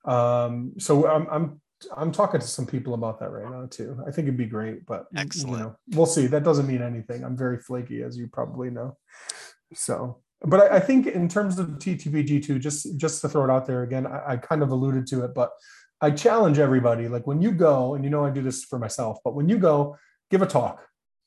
[0.05, 1.61] Um, so I'm, I'm,
[1.95, 3.97] I'm talking to some people about that right now too.
[4.07, 5.59] I think it'd be great, but you Excellent.
[5.59, 6.27] know, we'll see.
[6.27, 7.23] That doesn't mean anything.
[7.23, 8.97] I'm very flaky, as you probably know.
[9.73, 13.49] So, but I, I think in terms of TTPG two, just just to throw it
[13.49, 15.51] out there again, I, I kind of alluded to it, but
[16.01, 17.07] I challenge everybody.
[17.07, 19.57] Like when you go, and you know I do this for myself, but when you
[19.57, 19.97] go,
[20.29, 20.86] give a talk,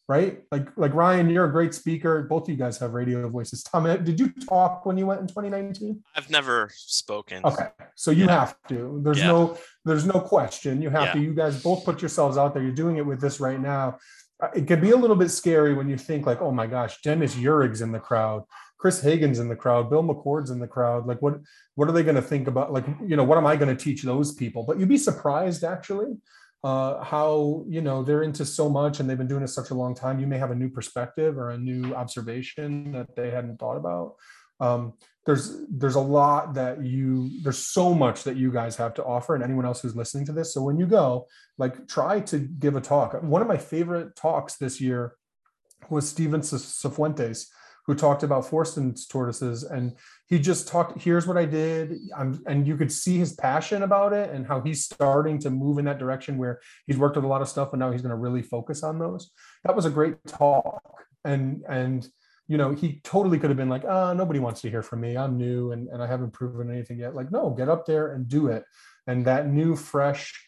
[0.09, 0.43] right?
[0.53, 2.23] Like like Ryan, you're a great speaker.
[2.23, 3.63] Both of you guys have radio voices.
[3.63, 6.03] Tom, did you talk when you went in 2019?
[6.15, 7.43] I've never spoken.
[7.45, 8.41] Okay, so you Yeah.
[8.41, 9.01] have to.
[9.03, 9.29] There's Yeah.
[9.29, 10.81] no, there's no question.
[10.81, 11.13] You have Yeah.
[11.15, 11.21] to.
[11.21, 12.63] You guys both put yourselves out there.
[12.63, 13.99] You're doing it with this right now.
[14.41, 17.01] Uh, It can be a little bit scary when you think like, oh my gosh,
[17.03, 18.45] Dennis Uhrig's in the crowd,
[18.79, 21.07] Cris Hagen's in the crowd, Bill McCord's in the crowd.
[21.07, 21.41] Like, what,
[21.75, 22.71] what are they going to think about?
[22.73, 24.63] Like, you know, what am I going to teach those people?
[24.63, 26.19] But you'd be surprised actually
[26.67, 29.75] uh, how you know they're into so much and they've been doing it such a
[29.83, 30.19] long time.
[30.19, 34.15] You may have a new perspective or a new observation that they hadn't thought about.
[34.59, 34.95] Um,
[35.27, 39.37] there's there's a lot that you there's so much that you guys have to offer
[39.37, 41.27] and anyone else who's listening to this so when you go
[41.59, 45.17] like try to give a talk one of my favorite talks this year
[45.91, 47.47] was steven cifuentes
[47.87, 49.97] who talked about forstens tortoises and
[50.29, 54.13] he just talked here's what i did I'm, and you could see his passion about
[54.13, 57.29] it and how he's starting to move in that direction where he's worked with a
[57.29, 59.31] lot of stuff and now he's going to really focus on those
[59.65, 60.83] that was a great talk
[61.25, 62.09] and and
[62.49, 65.17] you know, he totally could have been like, oh, nobody wants to hear from me.
[65.17, 67.15] I'm new and, and I haven't proven anything yet.
[67.15, 68.65] Like, no, get up there and do it.
[69.07, 70.46] And that new, fresh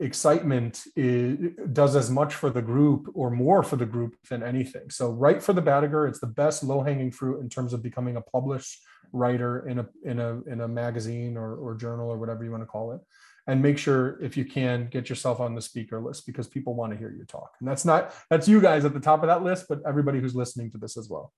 [0.00, 1.38] excitement is,
[1.72, 4.90] does as much for the group or more for the group than anything.
[4.90, 8.16] So, right for the Badger, it's the best low hanging fruit in terms of becoming
[8.16, 8.82] a published
[9.12, 12.62] writer in a in a in a magazine or, or journal or whatever you want
[12.62, 13.00] to call it
[13.46, 16.92] and make sure if you can get yourself on the speaker list because people want
[16.92, 19.42] to hear you talk and that's not that's you guys at the top of that
[19.42, 21.30] list but everybody who's listening to this as well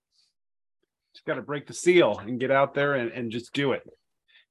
[1.13, 3.83] Just got to break the seal and get out there and, and just do it.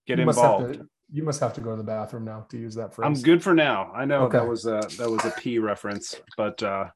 [0.07, 0.80] Get you involved.
[1.15, 3.41] You must have to go to the bathroom now to use that phrase I'm good
[3.41, 3.93] for now.
[3.95, 6.87] I know that was a that was a P reference, but uh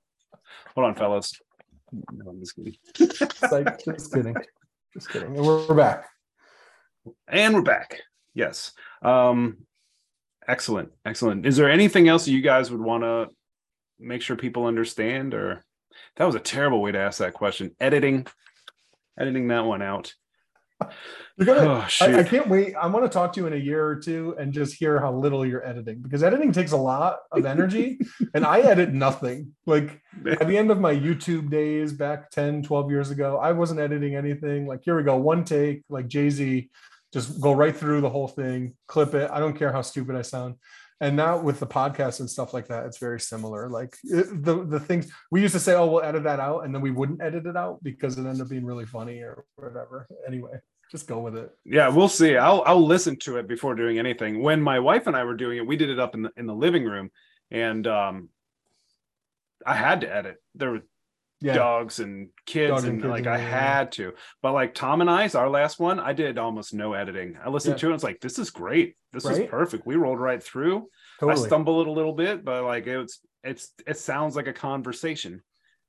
[0.74, 1.32] hold on, fellas.
[1.92, 2.76] No, I'm just kidding.
[3.50, 4.34] Like, just kidding
[4.92, 6.08] just kidding and we're, we're back
[7.28, 8.00] And we're back.
[8.34, 8.72] Yes.
[9.02, 9.58] Um
[10.48, 10.90] excellent.
[11.06, 11.46] Excellent.
[11.46, 13.28] Is there anything else you guys would want to
[14.00, 15.64] make sure people understand or
[16.16, 17.70] that was a terrible way to ask that question.
[17.78, 18.26] Editing
[19.16, 20.12] editing that one out.
[21.36, 22.74] You're gonna Oh I, I can't wait.
[22.74, 25.12] I want to talk to you in a year or two and just hear how
[25.12, 27.98] little you're editing because editing takes a lot of energy
[28.34, 29.54] and I edit nothing.
[29.66, 33.80] Like at the end of my YouTube days back 10, 12 years ago, I wasn't
[33.80, 34.66] editing anything.
[34.66, 36.70] Like, here we go, one take, like Jay Z,
[37.12, 39.30] just go right through the whole thing, clip it.
[39.30, 40.56] I don't care how stupid I sound.
[41.00, 43.68] And now with the podcast and stuff like that, it's very similar.
[43.68, 46.74] Like it, the the things we used to say, oh, we'll edit that out, and
[46.74, 50.08] then we wouldn't edit it out because it ended up being really funny or whatever.
[50.26, 50.58] Anyway,
[50.90, 51.50] just go with it.
[51.64, 52.36] Yeah, we'll see.
[52.36, 54.42] I'll I'll listen to it before doing anything.
[54.42, 56.46] When my wife and I were doing it, we did it up in the in
[56.46, 57.10] the living room,
[57.50, 58.28] and um,
[59.64, 60.42] I had to edit.
[60.56, 60.82] There were
[61.40, 64.12] Yeah, dogs and kids, Dog and and kids like and I had to.
[64.42, 67.38] But like Tom and I's, our last one, I did almost no editing.
[67.44, 67.88] I listened Yeah.
[67.88, 67.94] to it.
[67.94, 68.96] It's like this is great.
[69.12, 69.86] This is perfect.
[69.86, 70.88] We rolled right through.
[71.20, 71.46] I totally.
[71.46, 75.42] stumbled a little bit, but like it's it's it sounds like a conversation.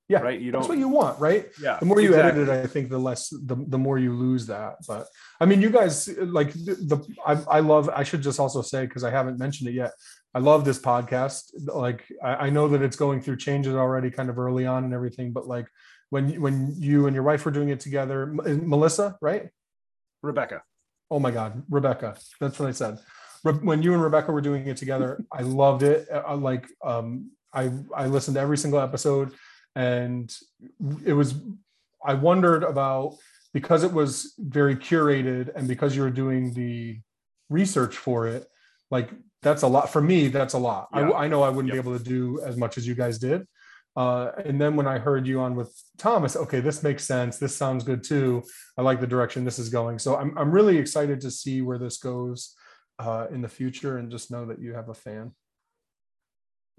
[0.10, 0.39] Yeah, right.
[0.39, 0.76] You That's don't.
[0.76, 1.49] what you want, right?
[1.62, 1.78] yeah.
[1.80, 2.41] the more you exactly.
[2.41, 4.78] edit it, I think the less the, the more you lose that.
[4.88, 5.07] But
[5.39, 7.89] I mean, you guys like the, the I, I love.
[7.89, 9.91] I should just also say because I haven't mentioned it yet.
[10.34, 11.51] I love this podcast.
[11.68, 14.93] Like I, I know that it's going through changes already, kind of early on and
[14.93, 15.32] everything.
[15.32, 15.68] But like
[16.10, 19.49] when when you and your wife were doing it together, Melissa, right?
[20.24, 20.64] Rebecca.
[21.12, 22.18] Oh my God, Rebecca.
[22.39, 22.97] That's what I said.
[23.43, 26.07] Re- When you and Rebecca were doing it together, I loved it.
[26.12, 29.32] I like um, I I listened to every single episode,
[29.76, 30.34] and
[31.05, 31.36] it was.
[32.05, 33.17] I wondered about
[33.53, 36.99] because it was very curated, and because you were doing the
[37.49, 38.47] research for it.
[38.91, 39.09] Like
[39.41, 40.28] that's a lot for me.
[40.28, 40.88] That's a lot.
[40.93, 41.09] Yeah.
[41.11, 41.84] I, I know I wouldn't Yep.
[41.84, 43.47] be able to do as much as you guys did.
[43.95, 47.38] Uh, and then when I heard you on with Thomas, okay, this makes sense.
[47.38, 48.43] This sounds good too.
[48.78, 49.99] I like the direction this is going.
[49.99, 52.55] So I'm I'm really excited to see where this goes
[52.99, 55.32] uh, in the future, and just know that you have a fan.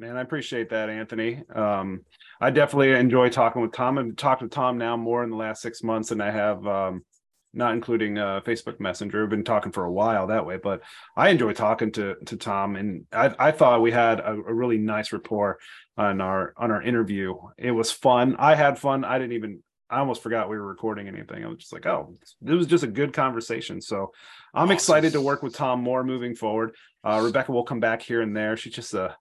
[0.00, 1.42] Man, I appreciate that, Anthony.
[1.54, 2.00] Um,
[2.40, 5.60] I definitely enjoy talking with Tom and talked with Tom now more in the last
[5.60, 7.04] six months than I have, um,
[7.52, 9.24] not including uh, Facebook Messenger.
[9.24, 10.80] I've been talking for a while that way, but
[11.14, 14.78] I enjoy talking to to Tom, and I, I thought we had a, a really
[14.78, 15.58] nice rapport
[15.98, 17.34] on our on our interview.
[17.58, 18.36] It was fun.
[18.38, 19.04] I had fun.
[19.04, 19.62] I didn't even.
[19.90, 21.44] I almost forgot we were recording anything.
[21.44, 22.14] I was just like, oh,
[22.46, 23.82] it was just a good conversation.
[23.82, 24.12] So
[24.54, 24.74] I'm Awesome.
[24.74, 26.76] excited to work with Tom more moving forward.
[27.02, 28.56] Uh, Rebecca will come back here and there.
[28.56, 29.16] She's just a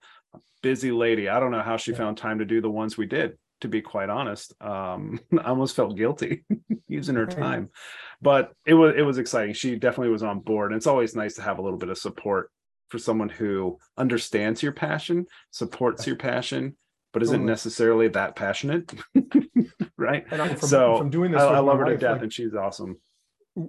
[0.61, 1.29] busy lady.
[1.29, 1.97] I don't know how she Yeah.
[1.97, 4.53] found time to do the ones we did, to be quite honest.
[4.61, 6.43] Um, I almost felt guilty
[6.87, 7.69] using her time.
[8.21, 9.53] But it was it was exciting.
[9.53, 10.71] She definitely was on board.
[10.71, 12.51] And it's always nice to have a little bit of support
[12.89, 16.75] for someone who understands your passion, supports your passion,
[17.13, 18.91] but isn't necessarily that passionate.
[19.97, 20.25] right.
[20.31, 22.23] And I'm from, So, from doing this, I, I love her to wife, death like,
[22.23, 22.99] and she's awesome.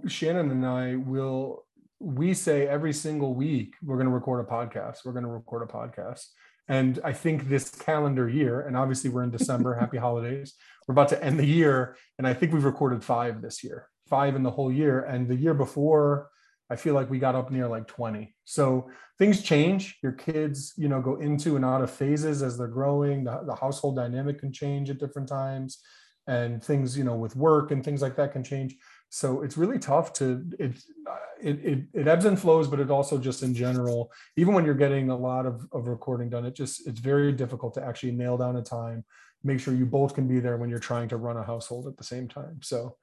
[0.07, 1.67] Shannon and I will
[2.01, 5.05] we say every single week we're going to record a podcast.
[5.05, 6.27] We're going to record a podcast.
[6.71, 10.55] And I think this calendar year, and obviously we're in December, happy holidays.
[10.87, 11.97] We're about to end the year.
[12.17, 15.01] And I think we've recorded five this year, five in the whole year.
[15.01, 16.31] And the year before,
[16.71, 18.33] I feel like we got up near like 20.
[18.45, 19.99] So things change.
[20.01, 23.25] Your kids, you know, go into and out of phases as they're growing.
[23.25, 25.81] The, the household dynamic can change at different times.
[26.29, 28.77] And things, you know, with work and things like that can change
[29.11, 30.73] so it's really tough to it,
[31.07, 34.65] uh, it it it ebbs and flows but it also just in general even when
[34.65, 38.13] you're getting a lot of, of recording done it just it's very difficult to actually
[38.13, 39.05] nail down a time
[39.43, 41.97] make sure you both can be there when you're trying to run a household at
[41.97, 42.61] the same time.
[42.63, 42.97] So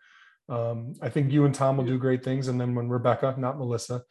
[0.49, 3.57] um, i think you and tom will do great things and then when rebecca not
[3.57, 4.01] melissa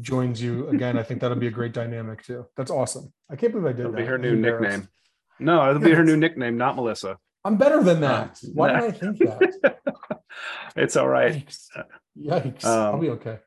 [0.00, 2.44] joins you again i think that'll be a great dynamic too.
[2.56, 3.12] That's awesome.
[3.30, 3.98] I can't believe i did It'll that.
[3.98, 4.88] be her new nickname.
[5.38, 7.18] No, it'll be her new nickname, not Melissa.
[7.44, 8.38] I'm better than that.
[8.52, 9.78] Why did i think that?
[10.76, 11.46] It's all right.
[11.46, 11.68] yikes,
[12.18, 12.64] yikes.
[12.64, 13.38] i'll Um, be okay.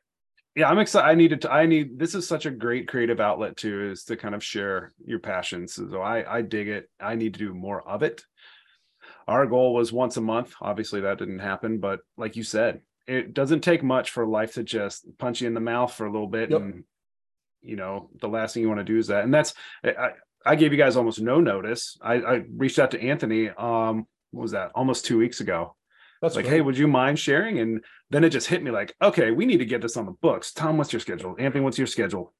[0.56, 3.56] yeah i'm excited i needed to i need this is such a great creative outlet
[3.56, 5.74] too is to kind of share your passions.
[5.74, 6.88] So i i dig it.
[7.00, 8.22] I need to do more of it.
[9.26, 10.54] Our goal was once a month.
[10.62, 14.62] Obviously that didn't happen but like you said it doesn't take much for life to
[14.62, 16.60] just punch you in the mouth for a little bit Yep.
[16.60, 16.84] and
[17.62, 19.24] you know the last thing you want to do is that.
[19.24, 19.52] And that's
[19.84, 20.10] i
[20.46, 24.42] i gave you guys almost no notice i i reached out to anthony um what
[24.42, 25.74] was that almost two weeks ago
[26.20, 26.54] that's like, great.
[26.56, 27.60] hey, would you mind sharing?
[27.60, 30.10] And then it just hit me like, okay, we need to get this on the
[30.10, 30.52] books.
[30.52, 31.36] Tom, what's your schedule?
[31.38, 32.34] Anthony, what's your schedule?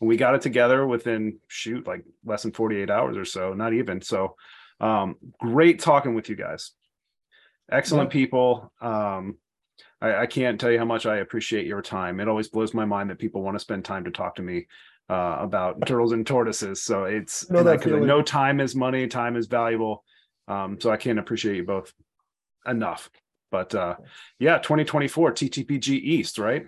[0.00, 3.72] And we got it together within shoot like less than 48 hours or so, not
[3.72, 4.00] even.
[4.02, 4.34] So
[4.80, 6.72] um great talking with you guys.
[7.70, 8.14] Excellent Yeah.
[8.14, 8.72] people.
[8.80, 9.36] Um
[10.00, 12.18] I, I can't tell you how much I appreciate your time.
[12.18, 14.66] It always blows my mind that people want to spend time to talk to me
[15.10, 16.82] uh, about turtles and tortoises.
[16.82, 20.04] So it's no, and I- that 'cause I know time is money, time is valuable.
[20.48, 21.92] Um, so I can't appreciate you both
[22.66, 23.10] enough.
[23.50, 23.96] But uh
[24.38, 26.66] yeah, 2024 TTPG East, right?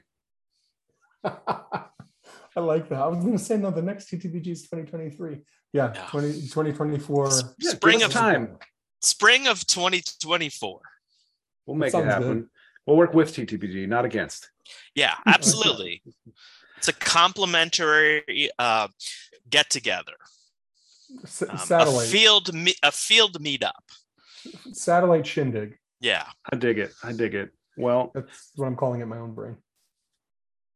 [1.24, 2.99] I like that.
[3.01, 5.38] I was going to say, no, the next TTPG is 2023.
[5.72, 6.07] Yeah, Yeah.
[6.11, 7.30] 20, 2024.
[7.59, 8.59] Yeah, Spring us of time.
[9.01, 10.80] Spring of 2024.
[11.66, 12.28] We'll make it happen.
[12.40, 12.49] good.
[12.86, 14.51] We'll work with TTPG, not against.
[14.95, 16.03] Yeah, absolutely.
[16.83, 18.89] It's a complimentary uh,
[19.49, 20.14] get together.
[21.22, 23.70] S- Um, a field me- a field meetup.
[24.72, 25.78] satellite shindig.
[26.01, 26.24] Yeah.
[26.53, 26.93] I dig it.
[27.05, 27.51] I dig it.
[27.76, 29.59] Well, That's what I'm calling it my own brain.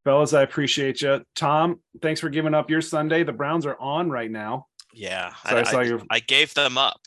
[0.05, 0.33] fellas.
[0.33, 1.25] I appreciate you.
[1.35, 3.25] Tom, thanks for giving up your Sunday.
[3.25, 4.67] The Browns are on right now.
[4.95, 7.01] Yeah, So I I, saw I- your- I gave them up,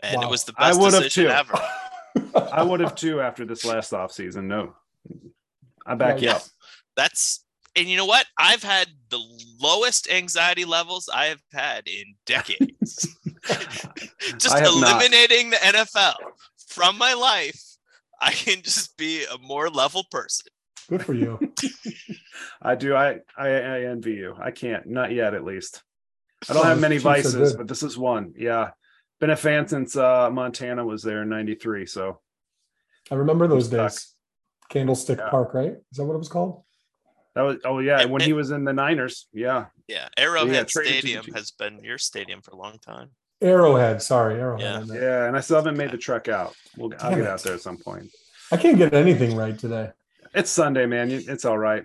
[0.00, 0.28] and Wow.
[0.28, 1.30] it was the I best would've decision too.
[1.30, 2.48] ever.
[2.52, 4.44] I would have too after this last offseason.
[4.44, 4.74] No,
[5.84, 6.36] I back you Yeah.
[6.36, 6.42] up.
[6.96, 7.44] That's
[7.76, 8.26] and you know what?
[8.38, 9.20] I've had the
[9.60, 13.08] lowest anxiety levels I have had in decades.
[14.38, 15.00] just I have not.
[15.02, 16.14] eliminating the NFL
[16.68, 17.60] from my life,
[18.20, 20.46] I can just be a more level person.
[20.88, 21.38] Good for you.
[22.62, 22.94] I do.
[22.94, 24.34] I, I I envy you.
[24.40, 24.86] I can't.
[24.86, 25.82] Not yet, at least.
[26.48, 27.56] I don't Oh, have many vices, good.
[27.58, 28.34] but this is one.
[28.36, 28.70] Yeah,
[29.18, 31.86] been a fan since uh, Montana was there in '93.
[31.86, 32.20] So
[33.10, 34.14] I remember those days.
[34.68, 35.30] Candlestick Yeah.
[35.30, 35.72] Park, right?
[35.72, 36.62] Is that what it was called?
[37.34, 37.56] That was.
[37.64, 39.28] Oh yeah, And- when he was in the Niners.
[39.32, 43.10] Yeah, Yeah, Arrowhead traded to the Stadium has been your stadium for a long time.
[43.42, 44.00] Arrowhead.
[44.02, 44.86] Sorry, Arrowhead.
[44.88, 44.94] Yeah.
[45.00, 45.24] Yeah.
[45.26, 46.54] And I still haven't made the trek out.
[46.76, 46.92] We'll.
[47.00, 47.26] I'll get it.
[47.26, 48.10] out there at some point.
[48.52, 49.90] I can't get anything right today.
[50.34, 51.10] It's Sunday, man.
[51.10, 51.84] It's all right.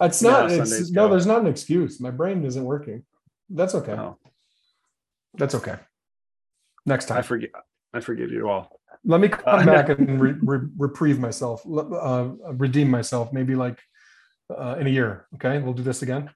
[0.00, 0.50] It's not.
[0.50, 1.10] how It's, no, go.
[1.10, 2.00] there's not an excuse.
[2.00, 3.04] My brain isn't working.
[3.48, 3.92] That's okay.
[3.92, 4.18] Oh,
[5.34, 5.76] That's okay.
[6.84, 7.18] Next time.
[7.18, 7.28] I time.
[7.28, 7.50] forgive.
[7.94, 8.80] I forgive you all.
[9.04, 13.32] Let me come Uh, back and re- re- reprieve myself, uh, redeem myself.
[13.32, 13.78] Maybe like
[14.50, 15.26] uh, in a year.
[15.34, 16.30] Okay, we'll do this again,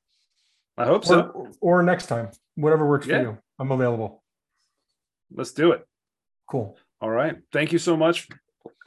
[0.76, 1.20] I hope so.
[1.20, 3.18] or, or next time, whatever works Yeah.
[3.18, 3.38] for you.
[3.58, 4.22] I'm available.
[5.34, 5.86] Let's do it.
[6.48, 6.76] Cool.
[7.00, 7.36] All right.
[7.52, 8.28] Thank you so much.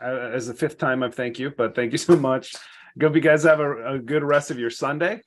[0.01, 2.53] As the fifth time, I thank you, but thank you so much.
[3.01, 5.21] Hope you guys have a, a good rest of your Sunday.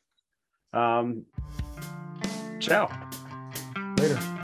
[0.73, 1.25] Um,
[2.61, 2.91] ciao.
[3.99, 4.36] Later.